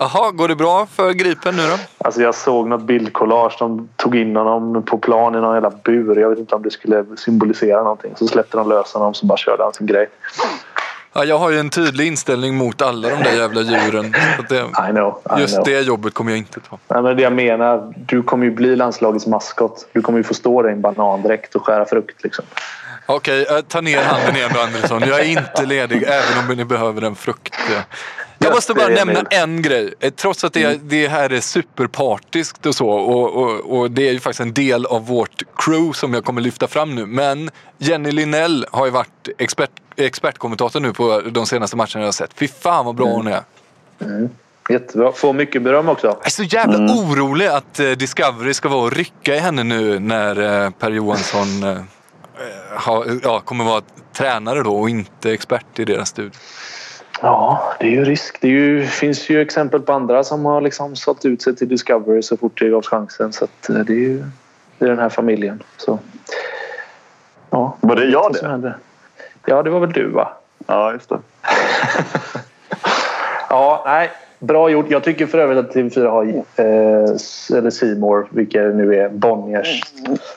[0.00, 1.76] Jaha, går det bra för Gripen nu då?
[1.98, 3.56] Alltså jag såg något bildkollage.
[3.58, 6.20] De tog in honom på plan i någon jävla bur.
[6.20, 8.14] Jag vet inte om det skulle symbolisera någonting.
[8.16, 10.08] Så släppte de lös honom så bara körde han sin grej.
[11.12, 14.14] Ja, jag har ju en tydlig inställning mot alla de där jävla djuren.
[14.48, 14.56] Det,
[14.88, 15.22] I know.
[15.36, 15.64] I just know.
[15.64, 16.78] det jobbet kommer jag inte ta.
[16.88, 19.88] Nej, men det jag menar, du kommer ju bli landslagets maskot.
[19.92, 22.24] Du kommer ju få stå där i en banandräkt och skära frukt.
[22.24, 22.44] Liksom.
[23.06, 25.02] Okej, eh, ta ner handen igen då Andersson.
[25.08, 27.54] Jag är inte ledig även om ni behöver en frukt.
[28.38, 29.94] Jag måste bara nämna en grej.
[30.00, 34.12] Eh, Trots att det, det här är superpartiskt och så och, och, och det är
[34.12, 37.06] ju faktiskt en del av vårt crew som jag kommer lyfta fram nu.
[37.06, 42.12] Men Jenny Linnell har ju varit expert, expertkommentator nu på de senaste matcherna jag har
[42.12, 42.30] sett.
[42.34, 43.42] Fy fan vad bra hon är.
[44.68, 45.12] Jättebra.
[45.12, 46.06] Får mycket beröm också.
[46.06, 49.98] Jag är så jävla orolig att eh, Discovery ska vara och rycka i henne nu
[49.98, 51.46] när eh, Per Johansson
[52.70, 53.82] har, ja, kommer vara
[54.12, 56.32] tränare då och inte expert i deras studio.
[57.20, 58.40] Ja, det är ju risk.
[58.40, 62.22] Det ju, finns ju exempel på andra som har liksom sålt ut sig till Discovery
[62.22, 63.32] så fort det gavs chansen.
[63.32, 64.24] Så att det är ju
[64.78, 65.62] det är den här familjen.
[65.76, 65.98] Så,
[67.50, 68.74] ja, var det jag det?
[69.46, 70.28] Ja, det var väl du va?
[70.66, 71.18] Ja, just det.
[73.50, 74.10] ja, nej.
[74.38, 74.90] Bra gjort.
[74.90, 79.82] Jag tycker för övrigt att TV4 har, eh, eller Simor, vilka det nu är, Bonniers,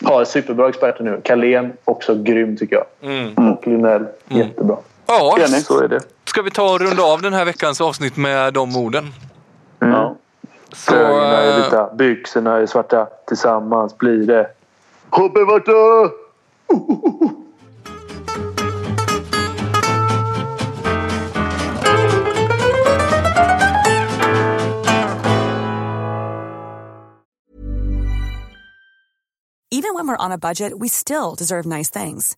[0.04, 1.22] har superbra experter nu.
[1.24, 3.12] Carlén också grym tycker jag.
[3.12, 3.52] Mm.
[3.52, 4.10] Och Lynell, mm.
[4.30, 4.78] jättebra.
[5.12, 6.00] Ja, så är det.
[6.26, 9.14] Ska vi ta och runda av den här veckans avsnitt med de orden?
[9.82, 9.94] Mm.
[9.94, 10.16] Ja.
[10.74, 13.08] Så, Ögonen är eh, vita, byxorna är svarta.
[13.28, 14.48] Tillsammans blir det...
[15.10, 16.12] Hoppe uh, uh.
[29.74, 32.38] Even when we're on a budget we still deserve nice things.